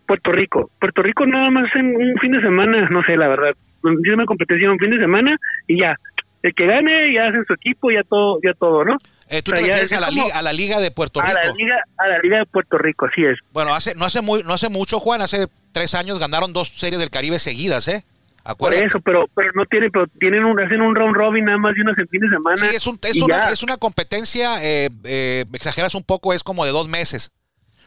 Puerto 0.08 0.32
Rico. 0.32 0.70
Puerto 0.80 1.02
Rico 1.02 1.26
nada 1.26 1.50
más 1.52 1.70
en 1.76 1.96
un 1.96 2.18
fin 2.20 2.32
de 2.32 2.42
semana, 2.42 2.88
no 2.90 3.04
sé, 3.04 3.18
la 3.18 3.28
verdad. 3.28 3.54
Hice 3.84 4.14
una 4.14 4.26
competencia 4.26 4.72
un 4.72 4.80
fin 4.80 4.92
de 4.92 5.00
semana 5.00 5.38
y 5.68 5.80
ya. 5.80 5.96
El 6.42 6.54
que 6.54 6.66
gane 6.66 7.14
ya 7.14 7.28
hacen 7.28 7.44
su 7.46 7.54
equipo, 7.54 7.92
ya 7.92 8.04
todo, 8.04 8.40
ya 8.44 8.54
todo, 8.54 8.86
¿no? 8.86 8.98
Eh, 9.28 9.42
tú 9.42 9.52
te 9.52 9.58
refieres 9.62 9.92
es 9.92 9.94
a 9.98 10.00
la, 10.02 10.12
liga, 10.12 10.38
a 10.38 10.42
la 10.44 10.54
liga 10.54 10.80
de 10.80 10.92
Puerto 10.92 11.20
A 11.20 11.26
Rico. 11.28 11.40
la 11.44 11.52
liga, 11.54 11.76
a 11.98 12.08
la 12.08 12.20
liga 12.20 12.38
de 12.40 12.46
Puerto 12.46 12.78
Rico, 12.78 13.08
así 13.08 13.24
es. 13.26 13.40
Bueno, 13.52 13.74
hace, 13.74 13.96
no 13.96 14.06
hace 14.06 14.22
muy, 14.22 14.44
no 14.44 14.54
hace 14.54 14.70
mucho, 14.70 15.00
Juan, 15.00 15.22
hace 15.22 15.48
tres 15.72 15.96
años 15.96 16.20
ganaron 16.20 16.54
dos 16.54 16.70
series 16.70 17.00
del 17.00 17.10
Caribe 17.10 17.40
seguidas, 17.40 17.88
¿eh? 17.88 18.04
Por 18.44 18.52
Acuérdate. 18.52 18.86
eso, 18.86 19.00
pero 19.00 19.26
pero 19.34 19.52
no 19.56 19.66
tienen, 19.66 19.90
pero 19.92 20.06
tienen 20.20 20.46
un, 20.46 20.60
hacen 20.60 20.80
un 20.80 20.94
round 20.94 21.16
robin 21.16 21.46
nada 21.46 21.58
más 21.58 21.74
de 21.74 21.82
unas 21.82 21.98
en 21.98 22.08
fin 22.08 22.22
de 22.22 22.30
semana. 22.30 22.58
Sí, 22.58 22.68
es, 22.76 22.86
un, 22.86 23.00
es, 23.02 23.20
una, 23.20 23.50
es 23.50 23.64
una 23.64 23.78
competencia, 23.78 24.64
eh, 24.64 24.90
eh, 25.04 25.46
exageras 25.54 25.96
un 25.96 26.04
poco, 26.04 26.32
es 26.32 26.44
como 26.44 26.64
de 26.64 26.72
dos 26.72 26.88
meses. 26.88 27.32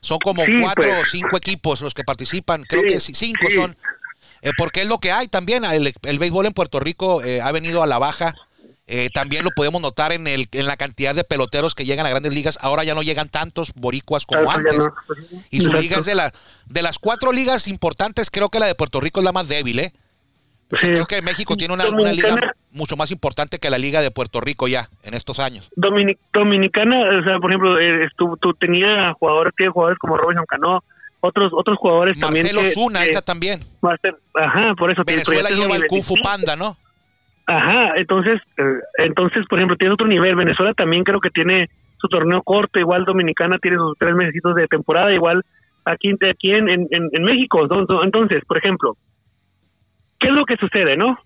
Son 0.01 0.19
como 0.19 0.45
Sí, 0.45 0.53
cuatro 0.61 0.89
pues. 0.89 1.03
o 1.03 1.05
cinco 1.05 1.37
equipos 1.37 1.81
los 1.83 1.95
que 1.95 2.03
participan, 2.03 2.65
creo 2.65 2.83
Sí, 2.83 2.89
que 2.89 3.01
cinco 3.01 3.47
sí. 3.49 3.55
son. 3.55 3.77
Eh, 4.43 4.51
porque 4.59 4.83
es 4.83 4.89
lo 4.89 4.99
que 4.99 5.13
hay 5.13 5.29
también. 5.29 5.65
El, 5.65 5.93
el 6.03 6.19
béisbol 6.19 6.47
en 6.47 6.53
Puerto 6.53 6.81
Rico 6.81 7.23
eh, 7.23 7.41
ha 7.41 7.53
venido 7.53 7.83
a 7.85 7.87
la 7.87 7.99
baja. 7.99 8.35
Eh, 8.91 9.11
también 9.13 9.45
lo 9.45 9.51
podemos 9.51 9.83
notar 9.83 10.13
en, 10.13 10.27
el, 10.27 10.49
en 10.51 10.67
la 10.67 10.79
cantidad 10.79 11.15
de 11.15 11.23
peloteros 11.23 11.75
que 11.75 11.85
llegan 11.85 12.07
a 12.07 12.09
grandes 12.09 12.33
ligas. 12.33 12.59
Ahora 12.63 12.85
ya 12.85 12.95
no 12.95 13.03
llegan 13.03 13.29
tantos 13.29 13.75
boricuas 13.75 14.25
como 14.25 14.45
ya 14.45 14.55
antes. 14.55 14.79
no. 14.79 14.87
Y 15.51 15.59
su 15.59 15.65
Exacto. 15.67 15.81
liga 15.83 15.99
es 15.99 16.07
de, 16.07 16.15
la, 16.15 16.33
de 16.67 16.83
las 16.83 16.99
cuatro 16.99 17.31
ligas 17.33 17.69
importantes, 17.69 18.31
creo 18.31 18.49
que 18.49 18.59
la 18.61 18.67
de 18.67 18.75
Puerto 18.75 18.99
Rico 19.01 19.21
es 19.21 19.25
la 19.25 19.33
más 19.33 19.47
débil, 19.47 19.79
¿eh? 19.81 19.93
Sí. 20.73 20.87
creo 20.89 21.07
que 21.07 21.23
México 21.23 21.57
tiene 21.57 21.73
una, 21.73 21.89
una 21.89 22.13
liga 22.13 22.53
mucho 22.73 22.95
más 22.97 23.11
importante 23.11 23.59
que 23.59 23.71
la 23.71 23.79
liga 23.79 24.03
de 24.03 24.11
Puerto 24.11 24.39
Rico 24.41 24.69
ya 24.69 24.89
en 25.03 25.15
estos 25.15 25.39
años. 25.39 25.71
Dominic- 25.77 26.19
Dominicana, 26.33 26.97
o 27.21 27.25
sea, 27.25 27.39
por 27.39 27.51
ejemplo, 27.51 27.79
eh, 27.79 28.05
estuvo, 28.05 28.37
tú 28.37 28.53
tenía 28.55 29.13
jugadores, 29.19 29.55
tiene 29.57 29.73
jugadores 29.73 29.99
como 29.99 30.17
Robinson 30.19 30.45
Cano, 30.47 30.85
otros 31.21 31.53
otros 31.55 31.79
jugadores 31.79 32.19
Marcelo 32.19 32.49
también. 32.61 32.65
que- 32.65 32.75
Zuna, 32.75 33.01
que- 33.01 33.07
esta 33.07 33.23
también. 33.23 33.61
Ajá, 34.35 34.75
por 34.79 34.91
eso. 34.91 35.03
Venezuela 35.07 35.49
lleva 35.51 35.77
el 35.77 35.87
Kung 35.87 35.91
nivel 35.99 36.03
Fu 36.05 36.15
distinto. 36.15 36.23
Panda, 36.29 36.57
¿no? 36.57 36.77
Ajá, 37.51 37.95
entonces, 37.97 38.41
eh, 38.59 38.63
entonces, 38.99 39.47
por 39.49 39.59
ejemplo, 39.59 39.77
tiene 39.79 39.95
otro 39.95 40.07
nivel. 40.07 40.37
Venezuela 40.37 40.75
también 40.75 41.03
creo 41.03 41.19
que 41.19 41.31
tiene 41.31 41.69
su 41.97 42.07
torneo 42.09 42.43
corto, 42.43 42.79
igual 42.79 43.07
Dominicana 43.07 43.59
tiene 43.59 43.79
sus 43.79 43.97
tres 43.99 44.15
meses 44.15 44.35
de 44.55 44.67
temporada, 44.69 45.13
igual 45.15 45.43
aquí, 45.87 46.13
aquí 46.31 46.53
en, 46.53 46.69
en, 46.69 46.87
en- 46.91 47.09
en 47.11 47.23
México. 47.25 47.63
Entonces, 47.63 47.97
entonces, 48.05 48.45
por 48.47 48.59
ejemplo, 48.59 48.97
¿qué 50.21 50.29
es 50.29 50.35
lo 50.35 50.45
que 50.45 50.57
sucede, 50.59 50.97
no? 50.99 51.19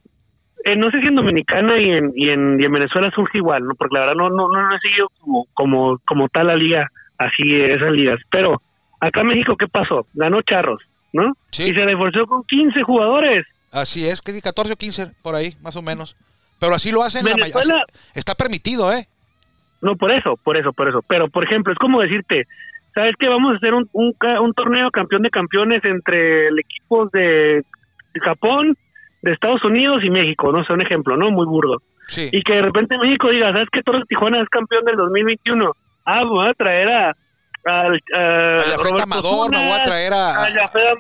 Eh, 0.64 0.76
no 0.76 0.92
sé 0.92 1.00
si 1.00 1.08
en 1.08 1.16
Dominicana 1.16 1.76
y 1.80 1.90
en, 1.90 2.12
y 2.14 2.28
en, 2.30 2.60
y 2.60 2.64
en 2.66 2.72
Venezuela 2.72 3.10
surge 3.10 3.38
igual, 3.38 3.64
¿no? 3.66 3.74
Porque 3.74 3.94
la 3.94 4.00
verdad 4.02 4.14
no, 4.14 4.30
no, 4.30 4.46
no, 4.48 4.62
no 4.68 4.76
he 4.76 4.78
seguido 4.78 5.08
como, 5.18 5.46
como, 5.54 5.98
como 6.06 6.28
tal 6.28 6.46
la 6.46 6.54
liga, 6.56 6.86
así 7.18 7.42
esas 7.60 7.90
ligas. 7.90 8.20
Pero 8.30 8.62
acá 9.00 9.22
en 9.22 9.26
México, 9.26 9.56
¿qué 9.56 9.66
pasó? 9.66 10.06
Ganó 10.14 10.40
Charros, 10.42 10.80
¿no? 11.12 11.32
Sí. 11.50 11.70
Y 11.70 11.74
se 11.74 11.84
reforzó 11.84 12.26
con 12.26 12.44
15 12.44 12.80
jugadores. 12.84 13.44
Así 13.72 14.06
es, 14.06 14.20
que 14.20 14.38
14 14.40 14.72
o 14.72 14.76
15 14.76 15.06
por 15.22 15.34
ahí, 15.34 15.54
más 15.62 15.76
o 15.76 15.82
menos. 15.82 16.14
Pero 16.60 16.74
así 16.74 16.92
lo 16.92 17.02
hacen 17.02 17.24
la 17.24 17.32
may- 17.36 17.50
Venezuela- 17.50 17.82
así- 17.88 17.98
Está 18.14 18.34
permitido, 18.34 18.92
¿eh? 18.92 19.06
No, 19.80 19.96
por 19.96 20.12
eso, 20.12 20.36
por 20.44 20.56
eso, 20.56 20.72
por 20.72 20.88
eso. 20.88 21.02
Pero, 21.08 21.28
por 21.28 21.42
ejemplo, 21.44 21.72
es 21.72 21.78
como 21.78 22.00
decirte, 22.00 22.46
¿sabes 22.94 23.16
qué? 23.18 23.28
Vamos 23.28 23.54
a 23.54 23.56
hacer 23.56 23.74
un, 23.74 23.88
un, 23.92 24.12
ca- 24.12 24.40
un 24.40 24.52
torneo 24.54 24.90
campeón 24.90 25.22
de 25.22 25.30
campeones 25.30 25.84
entre 25.84 26.48
el 26.48 26.58
equipo 26.60 27.08
de 27.12 27.62
Japón, 28.22 28.76
de 29.22 29.32
Estados 29.32 29.64
Unidos 29.64 30.04
y 30.04 30.10
México, 30.10 30.52
no 30.52 30.64
sé, 30.64 30.72
un 30.72 30.82
ejemplo, 30.82 31.16
¿no? 31.16 31.30
Muy 31.30 31.46
burdo. 31.46 31.82
Sí. 32.08 32.28
Y 32.32 32.42
que 32.42 32.52
de 32.54 32.62
repente 32.62 32.98
México 32.98 33.30
diga, 33.30 33.52
¿sabes 33.52 33.68
qué? 33.72 33.82
Torres 33.82 34.04
Tijuana 34.08 34.40
es 34.42 34.48
campeón 34.48 34.84
del 34.84 34.96
2021. 34.96 35.72
Ah, 36.04 36.24
voy 36.24 36.48
a 36.48 36.54
traer 36.54 36.88
a... 36.88 37.16
A, 37.64 37.70
a, 37.70 38.72
A 38.72 38.76
Roberto 38.76 39.02
Amador, 39.02 39.50
me 39.50 39.58
voy 39.58 39.66
a 39.68 39.72
Zuna, 39.74 39.82
traer 39.84 40.12
a- 40.12 40.44
a 40.44 40.46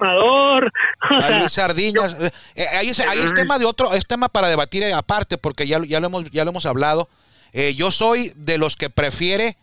Amador. 0.00 0.72
A 1.00 1.30
Luis 1.30 1.52
Sardiñas. 1.52 2.16
Eh, 2.22 2.30
eh, 2.54 2.66
ahí, 2.68 2.88
es, 2.90 3.00
ahí 3.00 3.18
es 3.20 3.34
tema 3.34 3.58
de 3.58 3.64
otro, 3.64 3.92
es 3.94 4.06
tema 4.06 4.28
para 4.28 4.48
debatir 4.48 4.84
aparte, 4.94 5.38
porque 5.38 5.66
ya, 5.66 5.78
lo- 5.78 5.84
ya 5.84 5.98
lo 6.00 6.06
hemos, 6.06 6.30
ya 6.30 6.44
lo 6.44 6.50
hemos 6.50 6.66
hablado. 6.66 7.08
Eh, 7.52 7.74
yo 7.74 7.90
soy 7.90 8.32
de 8.36 8.58
los 8.58 8.76
que 8.76 8.90
prefiere 8.90 9.56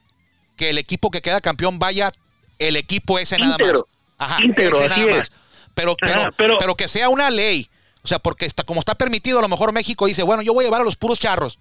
que 0.57 0.69
el 0.71 0.77
equipo 0.77 1.09
que 1.11 1.21
queda 1.21 1.39
campeón 1.41 1.79
vaya 1.79 2.11
el 2.57 2.75
equipo 2.75 3.17
ese 3.19 3.37
nada 3.37 3.57
más. 3.57 3.81
Ajá, 4.17 4.39
ese 4.57 4.69
nada 4.89 4.95
es. 5.01 5.17
más. 5.17 5.31
Pero, 5.73 5.95
pero, 5.99 6.21
Ajá, 6.21 6.31
pero- 6.35 6.57
pero 6.59 6.75
que 6.75 6.87
sea 6.89 7.09
una 7.09 7.29
ley. 7.29 7.69
O 8.03 8.07
sea, 8.07 8.19
porque 8.19 8.45
está, 8.45 8.63
como 8.63 8.79
está 8.81 8.95
permitido, 8.95 9.39
a 9.39 9.41
lo 9.41 9.47
mejor 9.49 9.71
México 9.71 10.05
dice, 10.05 10.23
bueno, 10.23 10.41
yo 10.41 10.53
voy 10.53 10.63
a 10.65 10.67
llevar 10.67 10.81
a 10.81 10.83
los 10.85 10.95
puros 10.97 11.19
charros. 11.19 11.59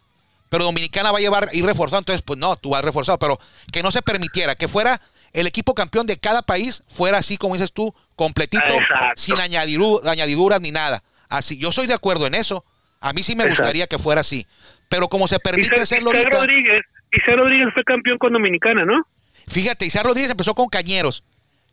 Pero 0.48 0.64
Dominicana 0.64 1.12
va 1.12 1.18
a 1.18 1.20
llevar 1.20 1.50
ir 1.52 1.64
reforzado, 1.64 1.98
entonces 1.98 2.22
pues 2.22 2.38
no, 2.38 2.56
tú 2.56 2.70
vas 2.70 2.82
reforzado, 2.82 3.18
pero 3.18 3.38
que 3.70 3.82
no 3.82 3.90
se 3.90 4.00
permitiera, 4.02 4.54
que 4.54 4.66
fuera 4.66 5.00
el 5.40 5.46
equipo 5.46 5.74
campeón 5.74 6.06
de 6.06 6.18
cada 6.18 6.42
país, 6.42 6.82
fuera 6.88 7.18
así 7.18 7.36
como 7.36 7.54
dices 7.54 7.72
tú, 7.72 7.94
completito, 8.16 8.64
Exacto. 8.64 9.12
sin 9.16 9.36
añadidu- 9.36 10.06
añadiduras 10.08 10.60
ni 10.60 10.70
nada. 10.70 11.02
Así, 11.28 11.58
yo 11.58 11.72
soy 11.72 11.86
de 11.86 11.94
acuerdo 11.94 12.26
en 12.26 12.34
eso. 12.34 12.64
A 13.00 13.12
mí 13.12 13.22
sí 13.22 13.36
me 13.36 13.44
Exacto. 13.44 13.62
gustaría 13.62 13.86
que 13.86 13.98
fuera 13.98 14.20
así. 14.22 14.46
Pero 14.88 15.08
como 15.08 15.28
se 15.28 15.38
permite 15.38 15.80
Isaac 15.82 16.02
ahorita, 16.04 16.38
Rodríguez, 16.38 16.82
Isaac 17.12 17.36
Rodríguez 17.36 17.68
fue 17.74 17.84
campeón 17.84 18.18
con 18.18 18.32
Dominicana, 18.32 18.84
¿no? 18.84 19.02
fíjate, 19.46 19.86
Isaac 19.86 20.04
Rodríguez 20.04 20.30
empezó 20.30 20.54
con 20.54 20.68
Cañeros, 20.68 21.24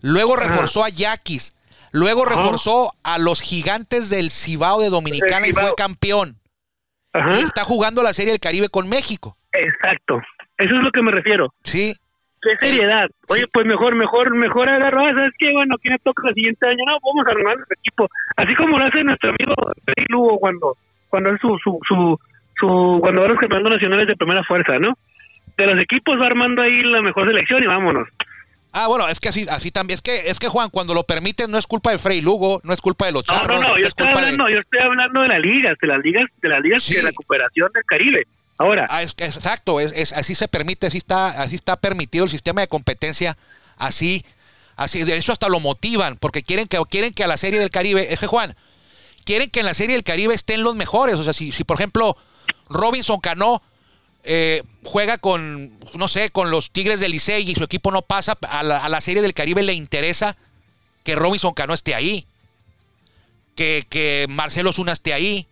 luego 0.02 0.38
Ajá. 0.38 0.48
reforzó 0.48 0.84
a 0.84 0.90
Yaquis, 0.90 1.54
luego 1.92 2.26
Ajá. 2.26 2.36
reforzó 2.36 2.94
a 3.04 3.18
los 3.18 3.42
gigantes 3.42 4.10
del 4.10 4.32
Cibao 4.32 4.80
de 4.82 4.90
Dominicana 4.90 5.48
y 5.48 5.52
fue 5.54 5.74
campeón. 5.76 6.38
Ajá. 7.14 7.40
Y 7.40 7.44
está 7.44 7.64
jugando 7.64 8.04
la 8.04 8.14
Serie 8.14 8.32
del 8.32 8.40
Caribe 8.40 8.70
con 8.70 8.88
México. 8.90 9.38
Exacto. 9.54 10.22
Eso 10.58 10.74
es 10.76 10.84
lo 10.84 10.92
que 10.92 11.02
me 11.02 11.12
refiero. 11.12 11.54
Sí, 11.64 11.94
Qué 12.60 12.68
seriedad. 12.68 13.08
Oye, 13.30 13.42
Sí. 13.42 13.48
pues 13.54 13.66
mejor, 13.66 13.96
mejor, 13.96 14.36
mejor 14.36 14.70
agarro. 14.70 15.06
ah, 15.06 15.14
¿Sabes 15.14 15.34
qué? 15.38 15.52
Bueno, 15.54 15.76
¿quién 15.82 15.98
toca 16.04 16.28
el 16.30 16.34
siguiente 16.36 16.68
año? 16.68 16.84
No, 16.88 16.98
vamos 17.04 17.28
a 17.28 17.32
armar 17.32 17.56
nuestro 17.58 17.76
equipo. 17.80 18.08
Así 18.38 18.56
como 18.56 18.78
lo 18.80 18.86
hace 18.86 19.04
nuestro 19.04 19.30
amigo 19.32 19.54
Freddy 19.84 20.06
Lugo 20.10 20.38
cuando, 20.40 20.78
cuando 21.10 21.32
es 21.34 21.42
su, 21.42 21.58
su, 21.64 21.80
su, 21.88 22.20
su, 22.60 22.98
cuando 23.02 23.22
va 23.22 23.28
a 23.28 23.30
los 23.32 23.40
campeonatos 23.40 23.72
nacionales 23.74 24.08
de 24.08 24.16
primera 24.16 24.44
fuerza, 24.44 24.78
¿no? 24.80 24.94
De 25.58 25.66
los 25.68 25.80
equipos 25.80 26.20
va 26.20 26.28
armando 26.28 26.62
ahí 26.62 26.84
la 26.84 27.02
mejor 27.02 27.28
selección 27.28 27.64
y 27.64 27.68
vámonos. 27.68 28.08
Ah, 28.78 28.88
bueno, 28.88 29.08
es 29.08 29.22
que 29.22 29.30
así, 29.30 29.46
así 29.50 29.72
también. 29.72 29.96
Es 29.96 30.02
que, 30.02 30.30
es 30.30 30.38
que 30.38 30.50
Juan, 30.50 30.70
cuando 30.70 30.94
lo 30.94 31.04
permiten, 31.04 31.50
no 31.50 31.58
es 31.58 31.66
culpa 31.66 31.92
de 31.92 31.98
Frey 31.98 32.20
Lugo, 32.20 32.60
no 32.66 32.74
es 32.74 32.82
culpa 32.82 33.06
de 33.06 33.14
los 33.14 33.26
No, 33.26 33.34
charros. 33.34 33.62
no, 33.62 33.70
no, 33.70 33.78
yo 33.78 33.84
es 33.84 33.88
estoy 33.88 34.06
culpa 34.08 34.20
de- 34.20 34.26
hablando, 34.26 34.50
yo 34.50 34.60
estoy 34.60 34.80
hablando 34.82 35.22
de 35.22 35.28
las 35.30 35.40
ligas, 35.40 35.78
de 35.82 35.88
las 35.88 36.04
ligas, 36.04 36.26
de 36.42 36.50
las 36.50 36.62
ligas 36.62 36.84
Sí. 36.84 36.96
de 36.96 37.04
la 37.04 37.14
cooperación 37.14 37.72
del 37.74 37.84
Caribe. 37.86 38.24
Ahora, 38.58 38.88
Ah, 38.90 39.04
exacto, 39.04 39.80
es, 39.80 39.92
es- 39.96 40.14
así 40.14 40.34
se 40.36 40.48
permite, 40.48 40.88
así 40.88 40.98
está, 40.98 41.28
así 41.42 41.56
está 41.56 41.76
permitido 41.78 42.24
el 42.26 42.32
sistema 42.32 42.62
de 42.62 42.68
competencia, 42.68 43.38
así, 43.78 44.26
así, 44.78 45.04
de 45.04 45.18
eso 45.18 45.32
hasta 45.32 45.50
lo 45.50 45.60
motivan, 45.60 46.16
porque 46.18 46.42
quieren 46.44 46.68
que, 46.68 46.82
quieren 46.90 47.14
que 47.14 47.24
a 47.24 47.28
la 47.28 47.38
serie 47.38 47.60
del 47.60 47.70
Caribe, 47.70 48.14
es 48.14 48.20
que 48.20 48.28
Juan, 48.28 48.56
quieren 49.26 49.50
que 49.50 49.60
en 49.60 49.66
la 49.66 49.74
serie 49.74 49.96
del 49.96 50.04
Caribe 50.04 50.34
estén 50.34 50.64
los 50.64 50.76
mejores. 50.76 51.16
O 51.16 51.24
sea, 51.24 51.34
si, 51.34 51.52
si 51.52 51.64
por 51.66 51.76
ejemplo 51.78 52.16
Robinson 52.70 53.20
Cano 53.20 53.62
eh, 54.24 54.64
juega 54.84 55.18
con, 55.18 55.78
no 55.94 56.08
sé, 56.08 56.30
con 56.30 56.50
los 56.50 56.72
Tigres 56.72 57.00
del 57.00 57.12
Licey 57.12 57.50
y 57.50 57.56
su 57.56 57.64
equipo 57.64 57.92
no 57.92 58.04
pasa, 58.04 58.38
a 58.50 58.64
la, 58.64 58.84
a 58.84 58.88
la 58.90 59.02
Serie 59.02 59.22
del 59.22 59.34
Caribe 59.34 59.64
le 59.64 59.74
interesa 59.74 60.38
que 61.04 61.16
Robinson 61.16 61.54
Cano 61.54 61.74
esté 61.74 61.94
ahí, 61.94 62.26
que, 63.56 63.86
que 63.90 64.26
Marcelo 64.30 64.74
Zuna 64.74 64.94
esté 64.94 65.14
ahí, 65.14 65.48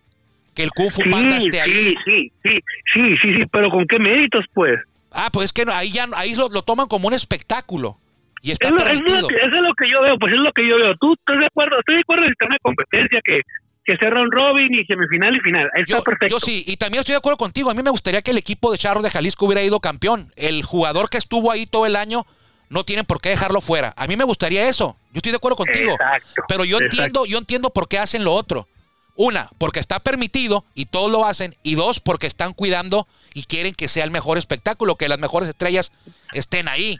que 0.54 0.62
el 0.62 0.70
Kung 0.70 0.90
Fu 0.90 1.02
Sí, 1.02 1.08
Panda 1.10 1.36
esté 1.38 1.60
ahí. 1.60 1.72
sí, 1.72 1.94
sí, 2.04 2.32
sí, 2.42 2.60
sí, 2.92 3.16
sí, 3.22 3.34
sí, 3.36 3.42
pero 3.52 3.70
¿con 3.70 3.86
qué 3.86 3.98
méritos, 3.98 4.44
pues? 4.54 4.78
Ah, 5.10 5.30
pues 5.32 5.46
es 5.46 5.52
que 5.52 5.64
ahí 5.70 5.90
ya 5.90 6.06
ahí 6.14 6.34
lo, 6.34 6.48
lo 6.48 6.62
toman 6.62 6.86
como 6.88 7.08
un 7.08 7.14
espectáculo. 7.14 7.96
Y 8.42 8.50
está 8.50 8.66
Es 8.68 8.72
lo, 8.72 8.78
es, 8.86 9.00
lo 9.00 9.28
que, 9.28 9.36
eso 9.36 9.56
es 9.56 9.62
lo 9.62 9.74
que 9.74 9.90
yo 9.90 10.02
veo, 10.02 10.18
pues 10.18 10.32
es 10.32 10.38
lo 10.38 10.52
que 10.52 10.68
yo 10.68 10.76
veo. 10.76 10.94
¿Tú 11.00 11.14
estás 11.14 11.38
de 11.38 11.46
acuerdo? 11.46 11.78
Estoy 11.78 11.94
de 11.94 12.00
acuerdo 12.02 12.24
en 12.26 12.34
una 12.46 12.58
competencia 12.60 13.20
que, 13.24 13.40
que 13.84 13.96
sea 13.96 14.10
round 14.10 14.32
robin 14.34 14.74
y 14.74 14.84
semifinal 14.84 15.34
y 15.36 15.40
final. 15.40 15.70
Está 15.76 15.98
Yo, 15.98 16.02
perfecto. 16.04 16.36
yo 16.36 16.40
sí, 16.40 16.62
y 16.66 16.76
también 16.76 17.00
estoy 17.00 17.14
de 17.14 17.18
acuerdo 17.18 17.38
contigo. 17.38 17.70
A 17.70 17.74
mí 17.74 17.82
me 17.82 17.90
gustaría 17.90 18.20
que 18.20 18.32
el 18.32 18.36
equipo 18.38 18.70
de 18.70 18.76
Charros 18.78 19.02
de 19.02 19.10
Jalisco 19.10 19.46
hubiera 19.46 19.62
ido 19.62 19.80
campeón. 19.80 20.30
El 20.36 20.62
jugador 20.62 21.08
que 21.08 21.16
estuvo 21.16 21.50
ahí 21.50 21.64
todo 21.66 21.86
el 21.86 21.96
año 21.96 22.26
no 22.68 22.84
tienen 22.84 23.06
por 23.06 23.20
qué 23.22 23.30
dejarlo 23.30 23.60
fuera. 23.62 23.94
A 23.96 24.06
mí 24.06 24.16
me 24.16 24.24
gustaría 24.24 24.68
eso. 24.68 24.96
Yo 25.12 25.18
estoy 25.18 25.32
de 25.32 25.36
acuerdo 25.36 25.56
contigo. 25.56 25.92
Exacto, 25.92 26.42
Pero 26.48 26.64
yo 26.66 26.76
exacto. 26.76 26.96
entiendo, 26.96 27.26
yo 27.26 27.38
entiendo 27.38 27.70
por 27.70 27.88
qué 27.88 27.98
hacen 27.98 28.24
lo 28.24 28.32
otro. 28.34 28.68
Una, 29.16 29.50
porque 29.58 29.80
está 29.80 30.00
permitido 30.00 30.64
y 30.74 30.86
todos 30.86 31.10
lo 31.10 31.24
hacen. 31.24 31.56
Y 31.62 31.76
dos, 31.76 32.00
porque 32.00 32.26
están 32.26 32.52
cuidando 32.52 33.06
y 33.32 33.44
quieren 33.44 33.74
que 33.74 33.88
sea 33.88 34.04
el 34.04 34.10
mejor 34.10 34.38
espectáculo, 34.38 34.96
que 34.96 35.08
las 35.08 35.18
mejores 35.18 35.48
estrellas 35.48 35.92
estén 36.32 36.68
ahí. 36.68 36.98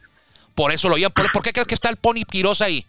Por 0.54 0.72
eso 0.72 0.88
lo 0.88 0.96
llevan. 0.96 1.12
¿Por, 1.12 1.32
por 1.32 1.42
qué 1.42 1.52
crees 1.52 1.66
que 1.66 1.74
está 1.74 1.88
el 1.88 1.96
Pony 1.96 2.22
ahí? 2.60 2.86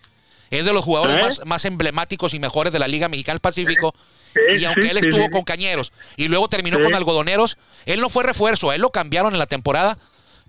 Es 0.52 0.64
de 0.66 0.74
los 0.74 0.86
jugadores 0.86 1.18
¿Eh? 1.18 1.22
más, 1.22 1.42
más 1.46 1.66
emblemáticos 1.66 2.34
y 2.34 2.40
mejores 2.40 2.72
de 2.72 2.80
la 2.80 2.88
Liga 2.88 3.10
Mexicana 3.10 3.34
del 3.34 3.42
Pacífico. 3.42 3.96
Sí, 4.34 4.62
Y 4.62 4.66
aunque 4.66 4.84
sí, 4.84 4.88
él 4.90 4.98
estuvo 4.98 5.24
sí. 5.24 5.32
con 5.32 5.44
Cañeros 5.44 5.92
y 6.18 6.28
luego 6.28 6.50
terminó 6.50 6.80
con 6.82 6.94
Algodoneros, 6.94 7.58
él 7.86 8.02
no 8.02 8.10
fue 8.10 8.24
refuerzo, 8.24 8.70
a 8.70 8.76
él 8.76 8.82
lo 8.82 8.92
cambiaron 8.92 9.34
en 9.34 9.40
la 9.40 9.48
temporada, 9.48 9.98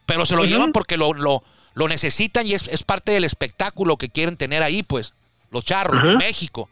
pero 0.06 0.26
se 0.26 0.34
lo 0.34 0.44
llevan 0.44 0.72
porque 0.72 0.96
lo, 0.96 1.12
lo, 1.12 1.44
lo 1.74 1.88
necesitan 1.88 2.46
y 2.46 2.54
es, 2.54 2.66
es 2.66 2.82
parte 2.82 3.12
del 3.12 3.24
espectáculo 3.24 3.96
que 3.96 4.08
quieren 4.08 4.36
tener 4.36 4.62
ahí, 4.62 4.82
pues, 4.82 5.14
los 5.50 5.64
charros. 5.64 6.18
México. 6.18 6.68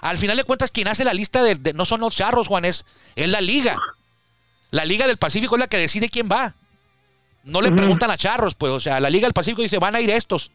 Al 0.00 0.18
final 0.18 0.36
de 0.36 0.44
cuentas, 0.44 0.70
quien 0.70 0.88
hace 0.88 1.04
la 1.04 1.12
lista 1.14 1.42
de, 1.42 1.54
de- 1.56 1.72
no 1.74 1.84
son 1.84 2.00
los 2.00 2.14
charros, 2.16 2.48
Juan, 2.48 2.64
es, 2.64 2.84
es 3.16 3.28
la 3.28 3.40
liga. 3.40 3.78
La 4.70 4.84
liga 4.84 5.06
del 5.06 5.16
Pacífico 5.18 5.56
es 5.56 5.60
la 5.60 5.66
que 5.68 5.78
decide 5.78 6.08
quién 6.08 6.28
va. 6.30 6.54
No 7.44 7.60
le 7.60 7.72
preguntan 7.72 8.10
a 8.10 8.16
charros, 8.18 8.54
pues, 8.54 8.70
o 8.72 8.80
sea, 8.80 9.00
la 9.00 9.10
liga 9.10 9.26
del 9.26 9.32
Pacífico 9.32 9.62
dice, 9.62 9.78
van 9.78 9.94
a 9.96 10.00
ir 10.00 10.10
estos. 10.10 10.50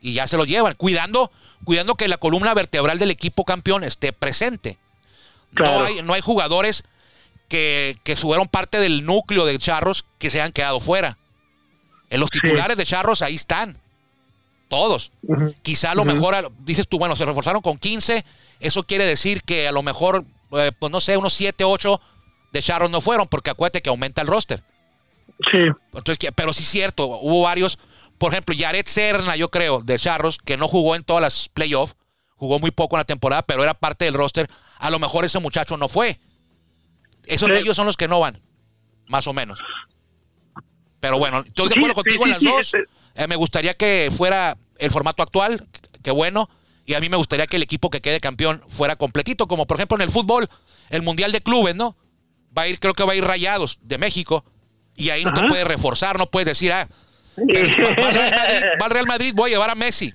Y 0.00 0.12
ya 0.14 0.26
se 0.26 0.36
lo 0.36 0.44
llevan, 0.44 0.74
cuidando, 0.74 1.30
cuidando 1.64 1.94
que 1.96 2.06
la 2.08 2.18
columna 2.18 2.54
vertebral 2.54 2.98
del 2.98 3.10
equipo 3.10 3.44
campeón 3.44 3.82
esté 3.84 4.12
presente. 4.12 4.78
No, 5.52 5.84
hay, 5.84 6.02
no 6.02 6.12
hay 6.14 6.20
jugadores 6.20 6.84
que, 7.48 7.96
que 8.04 8.14
fueron 8.16 8.46
parte 8.48 8.78
del 8.78 9.04
núcleo 9.04 9.46
de 9.46 9.58
Charros 9.58 10.04
que 10.18 10.30
se 10.30 10.40
han 10.40 10.52
quedado 10.52 10.80
fuera. 10.80 11.18
En 12.10 12.20
los 12.20 12.30
Sí. 12.32 12.40
titulares 12.40 12.76
de 12.76 12.84
Charros 12.86 13.22
ahí 13.22 13.34
están. 13.36 13.78
Todos. 14.68 15.12
Quizá 15.62 15.92
a 15.92 15.94
lo 15.94 16.04
mejor, 16.04 16.52
dices 16.60 16.86
tú, 16.88 16.98
bueno, 16.98 17.16
se 17.16 17.24
reforzaron 17.24 17.62
con 17.62 17.78
15. 17.78 18.24
Eso 18.60 18.84
quiere 18.84 19.04
decir 19.04 19.42
que 19.42 19.68
a 19.68 19.72
lo 19.72 19.82
mejor, 19.82 20.24
eh, 20.52 20.72
pues 20.78 20.90
no 20.92 21.00
sé, 21.00 21.16
unos 21.16 21.34
7, 21.34 21.64
8 21.64 22.00
de 22.52 22.62
Charros 22.62 22.90
no 22.90 23.00
fueron, 23.00 23.28
porque 23.28 23.50
acuérdate 23.50 23.82
que 23.82 23.90
aumenta 23.90 24.22
el 24.22 24.28
roster. 24.28 24.62
Sí, 25.50 25.58
Entonces, 25.92 26.30
pero 26.34 26.52
sí 26.52 26.62
es 26.62 26.68
cierto, 26.70 27.06
hubo 27.06 27.42
varios, 27.42 27.78
por 28.16 28.32
ejemplo, 28.32 28.54
Yaret 28.54 28.86
Serna, 28.86 29.36
yo 29.36 29.50
creo, 29.50 29.82
de 29.82 29.98
Charros, 29.98 30.38
que 30.38 30.56
no 30.56 30.66
jugó 30.68 30.94
en 30.96 31.04
todas 31.04 31.20
las 31.22 31.48
playoffs, 31.50 31.94
jugó 32.36 32.58
muy 32.58 32.70
poco 32.70 32.96
en 32.96 33.00
la 33.00 33.04
temporada, 33.04 33.42
pero 33.42 33.62
era 33.62 33.74
parte 33.74 34.06
del 34.06 34.14
roster. 34.14 34.48
A 34.78 34.88
lo 34.90 34.98
mejor 34.98 35.24
ese 35.26 35.38
muchacho 35.38 35.76
no 35.76 35.88
fue. 35.88 36.18
Esos 37.26 37.48
Sí. 37.48 37.54
de 37.54 37.60
ellos 37.60 37.76
son 37.76 37.86
los 37.86 37.96
que 37.96 38.08
no 38.08 38.20
van, 38.20 38.40
más 39.08 39.26
o 39.26 39.32
menos. 39.34 39.58
Pero 41.00 41.18
bueno, 41.18 41.40
estoy 41.46 41.68
de 41.68 41.74
acuerdo 41.74 41.88
sí, 41.88 41.94
contigo 41.94 42.24
sí, 42.24 42.28
en 42.30 42.30
las 42.34 42.42
dos. 42.42 42.60
este- 42.74 42.84
Eh, 43.18 43.26
me 43.26 43.36
gustaría 43.36 43.72
que 43.74 44.10
fuera 44.14 44.56
el 44.78 44.90
formato 44.90 45.22
actual, 45.22 45.66
que 46.02 46.10
bueno, 46.10 46.50
y 46.86 46.94
a 46.94 47.00
mí 47.00 47.08
me 47.08 47.16
gustaría 47.16 47.46
que 47.46 47.56
el 47.56 47.62
equipo 47.62 47.90
que 47.90 48.00
quede 48.00 48.20
campeón 48.20 48.62
fuera 48.68 48.96
completito, 48.96 49.46
como 49.46 49.66
por 49.66 49.76
ejemplo 49.76 49.96
en 49.96 50.02
el 50.02 50.08
fútbol, 50.10 50.48
el 50.90 51.02
Mundial 51.02 51.32
de 51.32 51.40
Clubes, 51.40 51.74
¿no? 51.74 51.96
Va 52.56 52.62
a 52.62 52.68
ir, 52.68 52.78
creo 52.80 52.94
que 52.94 53.04
va 53.04 53.12
a 53.12 53.16
ir 53.16 53.24
Rayados 53.24 53.78
de 53.82 53.98
México, 53.98 54.44
y 54.96 55.10
ahí 55.10 55.24
no 55.24 55.32
te 55.34 55.40
Ajá. 55.40 55.48
puedes 55.48 55.66
reforzar, 55.66 56.16
no 56.18 56.26
puedes 56.26 56.46
decir, 56.46 56.72
ah, 56.72 56.88
pero 57.36 57.68
va, 58.02 58.08
al 58.08 58.14
Real 58.14 58.30
Madrid, 58.30 58.62
va 58.80 58.86
al 58.86 58.90
Real 58.92 59.06
Madrid, 59.06 59.32
voy 59.34 59.50
a 59.50 59.54
llevar 59.54 59.70
a 59.70 59.74
Messi. 59.74 60.12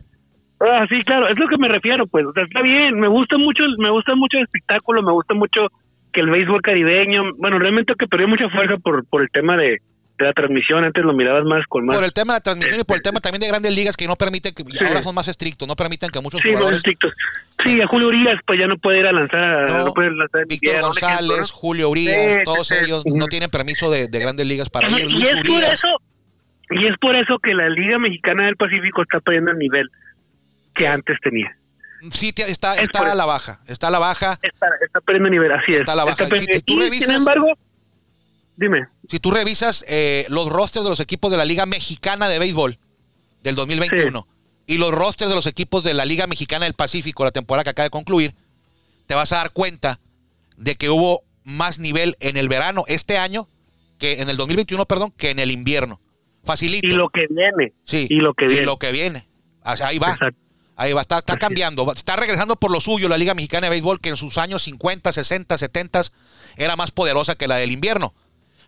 Ah, 0.59 0.85
sí, 0.89 1.01
claro, 1.03 1.27
es 1.27 1.37
lo 1.37 1.47
que 1.47 1.57
me 1.57 1.67
refiero, 1.67 2.07
pues, 2.07 2.25
o 2.25 2.33
sea, 2.33 2.43
está 2.43 2.61
bien, 2.61 2.99
me 2.99 3.07
gusta 3.07 3.37
mucho, 3.37 3.63
el- 3.63 3.77
me 3.77 3.89
gusta 3.91 4.15
mucho 4.15 4.37
el 4.37 4.43
espectáculo, 4.43 5.01
me 5.03 5.11
gusta 5.11 5.33
mucho 5.33 5.67
que 6.13 6.21
el 6.21 6.29
béisbol 6.29 6.61
caribeño, 6.61 7.23
bueno, 7.37 7.57
realmente 7.59 7.93
que 7.97 8.07
perdió 8.07 8.27
mucha 8.27 8.49
fuerza 8.49 8.77
por, 8.77 9.05
por 9.07 9.21
el 9.21 9.29
tema 9.31 9.55
de, 9.57 9.79
de 10.21 10.27
la 10.27 10.33
transmisión, 10.33 10.83
antes 10.83 11.03
lo 11.03 11.13
mirabas 11.13 11.43
más 11.45 11.65
con 11.67 11.85
más... 11.85 11.95
Por 11.95 12.03
el 12.05 12.13
tema 12.13 12.33
de 12.33 12.37
la 12.37 12.41
transmisión 12.41 12.79
y 12.79 12.83
por 12.83 12.95
el 12.97 13.01
tema 13.03 13.19
también 13.19 13.41
de 13.41 13.47
grandes 13.47 13.71
ligas 13.75 13.97
que 13.97 14.07
no 14.07 14.15
permiten, 14.15 14.53
que 14.53 14.63
Sí. 14.63 14.85
ahora 14.85 15.01
son 15.01 15.13
más 15.15 15.27
estrictos, 15.27 15.67
no 15.67 15.75
permiten 15.75 16.09
que 16.09 16.19
muchos 16.21 16.39
sí, 16.41 16.47
más 16.49 16.57
jugadores, 16.57 16.77
estrictos. 16.77 17.13
Sí, 17.65 17.81
a 17.81 17.87
Julio 17.87 18.07
Urias, 18.07 18.39
pues 18.47 18.59
ya 18.59 18.67
no 18.67 18.77
puede 18.77 18.99
ir 18.99 19.07
a 19.07 19.11
lanzar, 19.11 19.69
No, 19.69 19.85
no, 19.85 19.93
puede 19.93 20.11
lanzar 20.11 20.45
Víctor 20.47 20.81
González, 20.81 21.37
¿no? 21.37 21.47
Julio 21.57 21.89
Urias, 21.89 22.35
Sí, 22.35 22.39
todos 22.45 22.71
ellos 22.71 23.03
no 23.05 23.27
tienen 23.27 23.49
permiso 23.49 23.89
de, 23.91 24.07
de 24.07 24.19
grandes 24.19 24.45
ligas 24.45 24.69
para 24.69 24.89
ir. 24.89 24.99
y 24.99 25.09
Luis 25.09 25.27
es 25.27 25.47
por 25.47 25.63
eso 25.63 25.87
y 26.73 26.87
es 26.87 26.97
por 26.99 27.15
eso 27.15 27.37
que 27.39 27.53
la 27.53 27.67
Liga 27.67 27.99
Mexicana 27.99 28.45
del 28.45 28.55
Pacífico 28.55 29.01
está 29.01 29.19
perdiendo 29.19 29.51
el 29.51 29.57
nivel 29.57 29.89
que 30.73 30.87
antes 30.87 31.17
tenía. 31.21 31.53
Sí, 32.11 32.33
está, 32.47 32.75
Es 32.77 32.83
está 32.83 33.11
a 33.11 33.13
la 33.15 33.25
baja, 33.25 33.59
está 33.67 33.87
a 33.89 33.91
la 33.91 33.99
baja. 33.99 34.39
Está, 34.41 34.67
está 34.83 35.01
perdiendo 35.01 35.29
nivel, 35.29 35.51
así 35.51 35.73
es. 35.73 35.81
Está 35.81 35.91
a 35.91 35.95
la 35.97 36.05
baja. 36.05 36.25
Si- 36.27 36.61
tú 36.63 36.73
y, 36.73 36.89
revisas- 36.89 37.05
sin 37.07 37.15
embargo, 37.15 37.47
dime. 38.61 38.87
Si 39.09 39.19
tú 39.19 39.31
revisas 39.31 39.83
eh, 39.87 40.25
los 40.29 40.47
rosters 40.47 40.83
de 40.83 40.89
los 40.89 40.99
equipos 40.99 41.31
de 41.31 41.37
la 41.37 41.45
Liga 41.45 41.65
Mexicana 41.65 42.29
de 42.29 42.39
Béisbol 42.39 42.77
del 43.43 43.55
2021 43.55 44.27
y 44.67 44.77
los 44.77 44.91
rosters 44.91 45.29
de 45.29 45.35
los 45.35 45.47
equipos 45.47 45.83
de 45.83 45.93
la 45.93 46.05
Liga 46.05 46.27
Mexicana 46.27 46.65
del 46.65 46.75
Pacífico, 46.75 47.25
la 47.25 47.31
temporada 47.31 47.63
que 47.63 47.71
acaba 47.71 47.85
de 47.85 47.89
concluir, 47.89 48.35
te 49.07 49.15
vas 49.15 49.33
a 49.33 49.37
dar 49.37 49.51
cuenta 49.51 49.99
de 50.55 50.75
que 50.75 50.89
hubo 50.89 51.23
más 51.43 51.79
nivel 51.79 52.15
en 52.19 52.37
el 52.37 52.47
verano 52.47 52.85
este 52.87 53.17
año 53.17 53.47
que 53.97 54.21
en 54.21 54.29
el 54.29 54.37
2021, 54.37 54.85
perdón, 54.85 55.11
que 55.17 55.31
en 55.31 55.39
el 55.39 55.51
invierno. 55.51 55.99
Facilito. 56.43 56.87
Y 56.87 56.91
lo 56.91 57.09
que 57.09 57.27
viene. 57.29 57.73
sí. 57.83 58.07
y 58.09 58.15
lo 58.15 58.33
que 58.33 58.47
viene. 58.47 58.65
lo 58.65 58.77
que 58.77 58.91
viene. 58.91 59.27
O 59.63 59.75
sea, 59.75 59.87
ahí 59.87 59.99
va. 59.99 60.11
Exacto. 60.11 60.39
Ahí 60.77 60.93
va, 60.93 61.01
está, 61.01 61.19
está 61.19 61.37
cambiando, 61.37 61.91
está 61.93 62.15
regresando 62.15 62.55
por 62.55 62.71
lo 62.71 62.81
suyo 62.81 63.07
la 63.07 63.19
Liga 63.19 63.35
Mexicana 63.35 63.67
de 63.67 63.71
Béisbol, 63.71 63.99
que 63.99 64.09
en 64.09 64.17
sus 64.17 64.39
años 64.39 64.63
50, 64.63 65.11
60, 65.11 65.55
70 65.55 66.01
era 66.57 66.75
más 66.75 66.89
poderosa 66.89 67.35
que 67.35 67.47
la 67.47 67.57
del 67.57 67.71
invierno. 67.71 68.15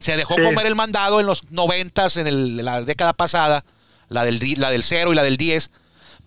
Se 0.03 0.17
dejó 0.17 0.35
Sí. 0.35 0.41
comer 0.41 0.65
el 0.65 0.75
mandado 0.75 1.19
en 1.19 1.25
los 1.25 1.49
90, 1.51 2.07
en 2.17 2.27
el- 2.27 2.57
la 2.65 2.81
década 2.81 3.13
pasada, 3.13 3.63
la 4.09 4.25
del, 4.25 4.39
la 4.57 4.69
del 4.69 4.83
0 4.83 5.13
y 5.13 5.15
la 5.15 5.23
del 5.23 5.37
10, 5.37 5.71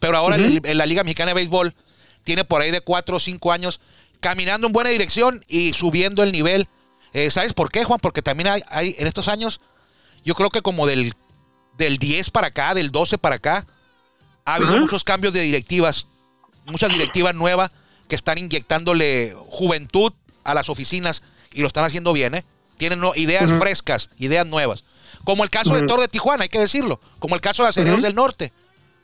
pero 0.00 0.16
ahora 0.16 0.36
el- 0.36 0.60
la 0.78 0.86
Liga 0.86 1.04
Mexicana 1.04 1.30
de 1.30 1.34
Béisbol 1.34 1.74
tiene 2.24 2.44
por 2.44 2.62
ahí 2.62 2.70
de 2.70 2.80
4 2.80 3.16
o 3.16 3.20
5 3.20 3.52
años 3.52 3.80
caminando 4.20 4.66
en 4.66 4.72
buena 4.72 4.88
dirección 4.90 5.44
y 5.46 5.74
subiendo 5.74 6.22
el 6.22 6.32
nivel. 6.32 6.68
Eh, 7.12 7.30
¿Sabes 7.30 7.52
por 7.52 7.70
qué, 7.70 7.84
Juan? 7.84 8.00
Porque 8.00 8.22
también 8.22 8.48
hay, 8.48 8.62
hay 8.68 8.94
en 8.98 9.06
estos 9.06 9.28
años, 9.28 9.60
yo 10.24 10.34
creo 10.34 10.48
que 10.50 10.62
como 10.62 10.86
del, 10.86 11.14
del 11.76 11.98
10 11.98 12.30
para 12.30 12.46
acá, 12.48 12.72
del 12.74 12.90
12 12.90 13.18
para 13.18 13.36
acá, 13.36 13.66
ha 14.46 14.54
habido 14.54 14.78
muchos 14.78 15.04
cambios 15.04 15.32
de 15.34 15.42
directivas, 15.42 16.06
muchas 16.64 16.90
directivas 16.90 17.34
nuevas 17.34 17.70
que 18.08 18.14
están 18.14 18.38
inyectándole 18.38 19.34
juventud 19.48 20.12
a 20.44 20.54
las 20.54 20.68
oficinas 20.70 21.22
y 21.52 21.60
lo 21.60 21.66
están 21.66 21.84
haciendo 21.84 22.12
bien, 22.14 22.34
¿eh? 22.36 22.44
Tienen 22.78 23.00
no- 23.00 23.12
ideas 23.14 23.50
frescas, 23.52 24.10
ideas 24.18 24.46
nuevas. 24.46 24.84
Como 25.24 25.42
el 25.44 25.50
caso 25.50 25.72
de 25.74 25.78
Ujú. 25.80 25.86
Toro 25.86 26.02
de 26.02 26.08
Tijuana, 26.08 26.44
hay 26.44 26.48
que 26.48 26.58
decirlo. 26.60 27.00
Como 27.18 27.34
el 27.34 27.40
caso 27.40 27.62
de 27.62 27.70
Acereros 27.70 27.98
Ujú. 27.98 28.06
del 28.06 28.14
Norte. 28.14 28.52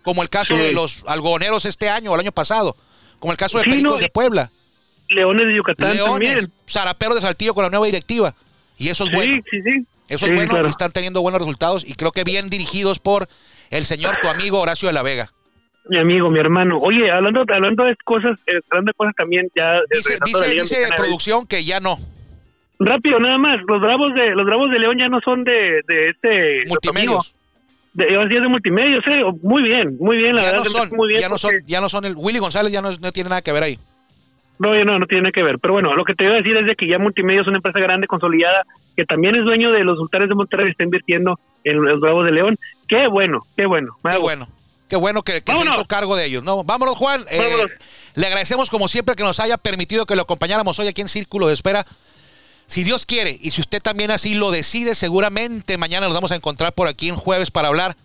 Como 0.02 0.22
el 0.22 0.28
caso 0.30 0.54
Sí. 0.56 0.60
de 0.62 0.72
los 0.72 1.04
algodoneros 1.06 1.64
este 1.64 1.88
año 1.88 2.10
o 2.10 2.14
el 2.14 2.20
año 2.20 2.32
pasado. 2.32 2.76
Como 3.18 3.32
el 3.32 3.38
caso 3.38 3.58
de 3.58 3.64
Sí, 3.64 3.70
Pericos 3.70 3.92
no, 3.92 3.98
de 3.98 4.08
Puebla. 4.08 4.50
Leones 5.08 5.46
de 5.46 5.56
Yucatán 5.56 5.94
Leones, 5.94 6.28
también. 6.30 6.52
Zaraperos 6.68 7.16
de 7.16 7.20
Saltillo 7.22 7.54
con 7.54 7.64
la 7.64 7.70
nueva 7.70 7.86
directiva. 7.86 8.34
Y 8.78 8.88
eso 8.88 9.04
es 9.04 9.10
Sí, 9.10 9.16
bueno. 9.16 9.42
sí, 9.50 9.62
sí. 9.62 9.86
Eso 10.08 10.26
Sí, 10.26 10.32
es 10.32 10.36
bueno 10.36 10.50
claro. 10.50 10.66
y 10.66 10.70
están 10.70 10.90
teniendo 10.92 11.20
buenos 11.22 11.40
resultados 11.40 11.84
y 11.86 11.94
creo 11.94 12.12
que 12.12 12.24
bien 12.24 12.50
dirigidos 12.50 12.98
por 12.98 13.28
el 13.70 13.84
señor, 13.84 14.16
tu 14.20 14.28
amigo 14.28 14.60
Horacio 14.60 14.88
de 14.88 14.92
la 14.92 15.02
Vega. 15.02 15.30
Mi 15.88 15.98
amigo, 15.98 16.30
mi 16.30 16.38
hermano. 16.38 16.78
Oye, 16.78 17.10
hablando, 17.10 17.40
hablando 17.40 17.84
de 17.84 17.96
cosas, 18.04 18.38
eh, 18.46 18.60
hablando 18.70 18.90
de 18.90 18.94
cosas 18.94 19.14
también 19.16 19.48
ya. 19.56 19.80
Dice, 19.90 20.16
dice, 20.24 20.48
dice 20.50 20.88
producción 20.96 21.46
que 21.46 21.64
ya 21.64 21.80
no. 21.80 21.98
Rápido, 22.86 23.18
nada 23.20 23.38
más. 23.38 23.60
Los 23.66 23.80
bravos 23.80 24.14
de 24.14 24.30
los 24.34 24.46
bravos 24.46 24.70
de 24.70 24.78
León 24.78 24.96
ya 24.98 25.08
no 25.08 25.20
son 25.20 25.44
de, 25.44 25.80
de 25.86 26.10
este 26.10 26.68
Multimedios. 26.68 27.34
De, 27.94 28.10
iba 28.10 28.22
a 28.22 28.24
decir 28.24 28.40
de 28.40 28.48
multimedios, 28.48 29.04
eh. 29.06 29.22
Muy 29.42 29.62
bien, 29.62 29.96
muy 30.00 30.16
bien, 30.16 30.34
la 30.34 30.42
Ya 30.42 30.50
verdad. 30.52 30.64
no 30.64 30.70
son, 30.70 30.96
muy 30.96 31.08
bien 31.08 31.20
ya 31.20 31.28
no 31.28 31.36
son, 31.36 31.52
ya 31.66 31.80
no 31.80 31.88
son 31.90 32.04
el 32.06 32.14
Willy 32.16 32.38
González 32.38 32.72
ya 32.72 32.80
no, 32.80 32.90
no 32.90 33.12
tiene 33.12 33.28
nada 33.28 33.42
que 33.42 33.52
ver 33.52 33.62
ahí. 33.62 33.78
No, 34.58 34.72
no, 34.84 34.98
no 34.98 35.06
tiene 35.06 35.22
nada 35.24 35.32
que 35.32 35.42
ver. 35.42 35.56
Pero 35.60 35.74
bueno, 35.74 35.94
lo 35.94 36.04
que 36.04 36.14
te 36.14 36.24
iba 36.24 36.32
a 36.34 36.36
decir 36.36 36.56
es 36.56 36.64
de 36.66 36.74
que 36.74 36.86
ya 36.88 36.98
Multimedia 36.98 37.42
es 37.42 37.48
una 37.48 37.58
empresa 37.58 37.78
grande, 37.80 38.06
consolidada, 38.06 38.62
que 38.96 39.04
también 39.04 39.34
es 39.34 39.44
dueño 39.44 39.72
de 39.72 39.84
los 39.84 39.98
Sultanes 39.98 40.28
de 40.28 40.34
Monterrey 40.34 40.70
está 40.70 40.84
invirtiendo 40.84 41.38
en 41.64 41.84
los 41.84 42.00
Bravos 42.00 42.24
de 42.24 42.32
León. 42.32 42.56
Qué 42.88 43.08
bueno, 43.08 43.40
qué 43.56 43.66
bueno. 43.66 43.96
Qué 44.08 44.16
bueno. 44.18 44.48
Qué 44.88 44.96
bueno 44.96 45.22
que, 45.22 45.40
que 45.42 45.52
se 45.52 45.64
hizo 45.64 45.84
cargo 45.86 46.16
de 46.16 46.26
ellos. 46.26 46.44
No, 46.44 46.64
vámonos, 46.64 46.96
Juan. 46.96 47.24
Eh, 47.30 47.38
Vámonos. 47.42 47.70
le 48.14 48.26
agradecemos 48.26 48.68
como 48.70 48.88
siempre 48.88 49.14
que 49.16 49.22
nos 49.22 49.40
haya 49.40 49.56
permitido 49.56 50.04
que 50.06 50.16
lo 50.16 50.22
acompañáramos 50.22 50.78
hoy 50.78 50.86
aquí 50.88 51.00
en 51.00 51.08
Círculo 51.08 51.46
de 51.46 51.54
Espera. 51.54 51.84
Si 52.72 52.84
Dios 52.84 53.04
quiere, 53.04 53.38
y 53.38 53.50
si 53.50 53.60
usted 53.60 53.82
también 53.82 54.10
así 54.10 54.32
lo 54.32 54.50
decide, 54.50 54.94
seguramente 54.94 55.76
mañana 55.76 56.06
nos 56.06 56.14
vamos 56.14 56.32
a 56.32 56.36
encontrar 56.36 56.72
por 56.72 56.88
aquí 56.88 57.10
en 57.10 57.16
jueves 57.16 57.50
para 57.50 57.68
hablar 57.68 57.98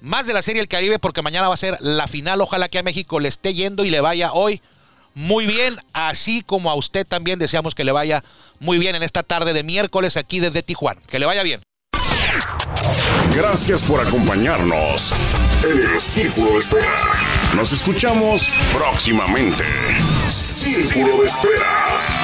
más 0.00 0.28
de 0.28 0.32
la 0.32 0.42
Serie 0.42 0.62
del 0.62 0.68
Caribe, 0.68 1.00
porque 1.00 1.22
mañana 1.22 1.48
va 1.48 1.54
a 1.54 1.56
ser 1.56 1.76
la 1.80 2.06
final. 2.06 2.40
Ojalá 2.40 2.68
que 2.68 2.78
a 2.78 2.84
México 2.84 3.18
le 3.18 3.28
esté 3.28 3.52
yendo 3.52 3.84
y 3.84 3.90
le 3.90 4.00
vaya 4.00 4.32
hoy 4.32 4.62
muy 5.14 5.46
bien, 5.46 5.80
así 5.92 6.42
como 6.42 6.70
a 6.70 6.76
usted 6.76 7.04
también 7.04 7.40
deseamos 7.40 7.74
que 7.74 7.82
le 7.82 7.90
vaya 7.90 8.22
muy 8.60 8.78
bien 8.78 8.94
en 8.94 9.02
esta 9.02 9.24
tarde 9.24 9.54
de 9.54 9.64
miércoles 9.64 10.16
aquí 10.16 10.38
desde 10.38 10.62
Tijuana. 10.62 11.00
Que 11.08 11.18
le 11.18 11.26
vaya 11.26 11.42
bien. 11.42 11.60
Gracias 13.34 13.82
por 13.82 14.06
acompañarnos 14.06 15.12
en 15.64 15.94
el 15.94 16.00
Círculo 16.00 16.52
de 16.52 16.58
Espera. 16.58 17.52
Nos 17.56 17.72
escuchamos 17.72 18.52
próximamente. 18.72 19.64
Círculo 20.30 21.22
de 21.22 21.26
Espera. 21.26 22.21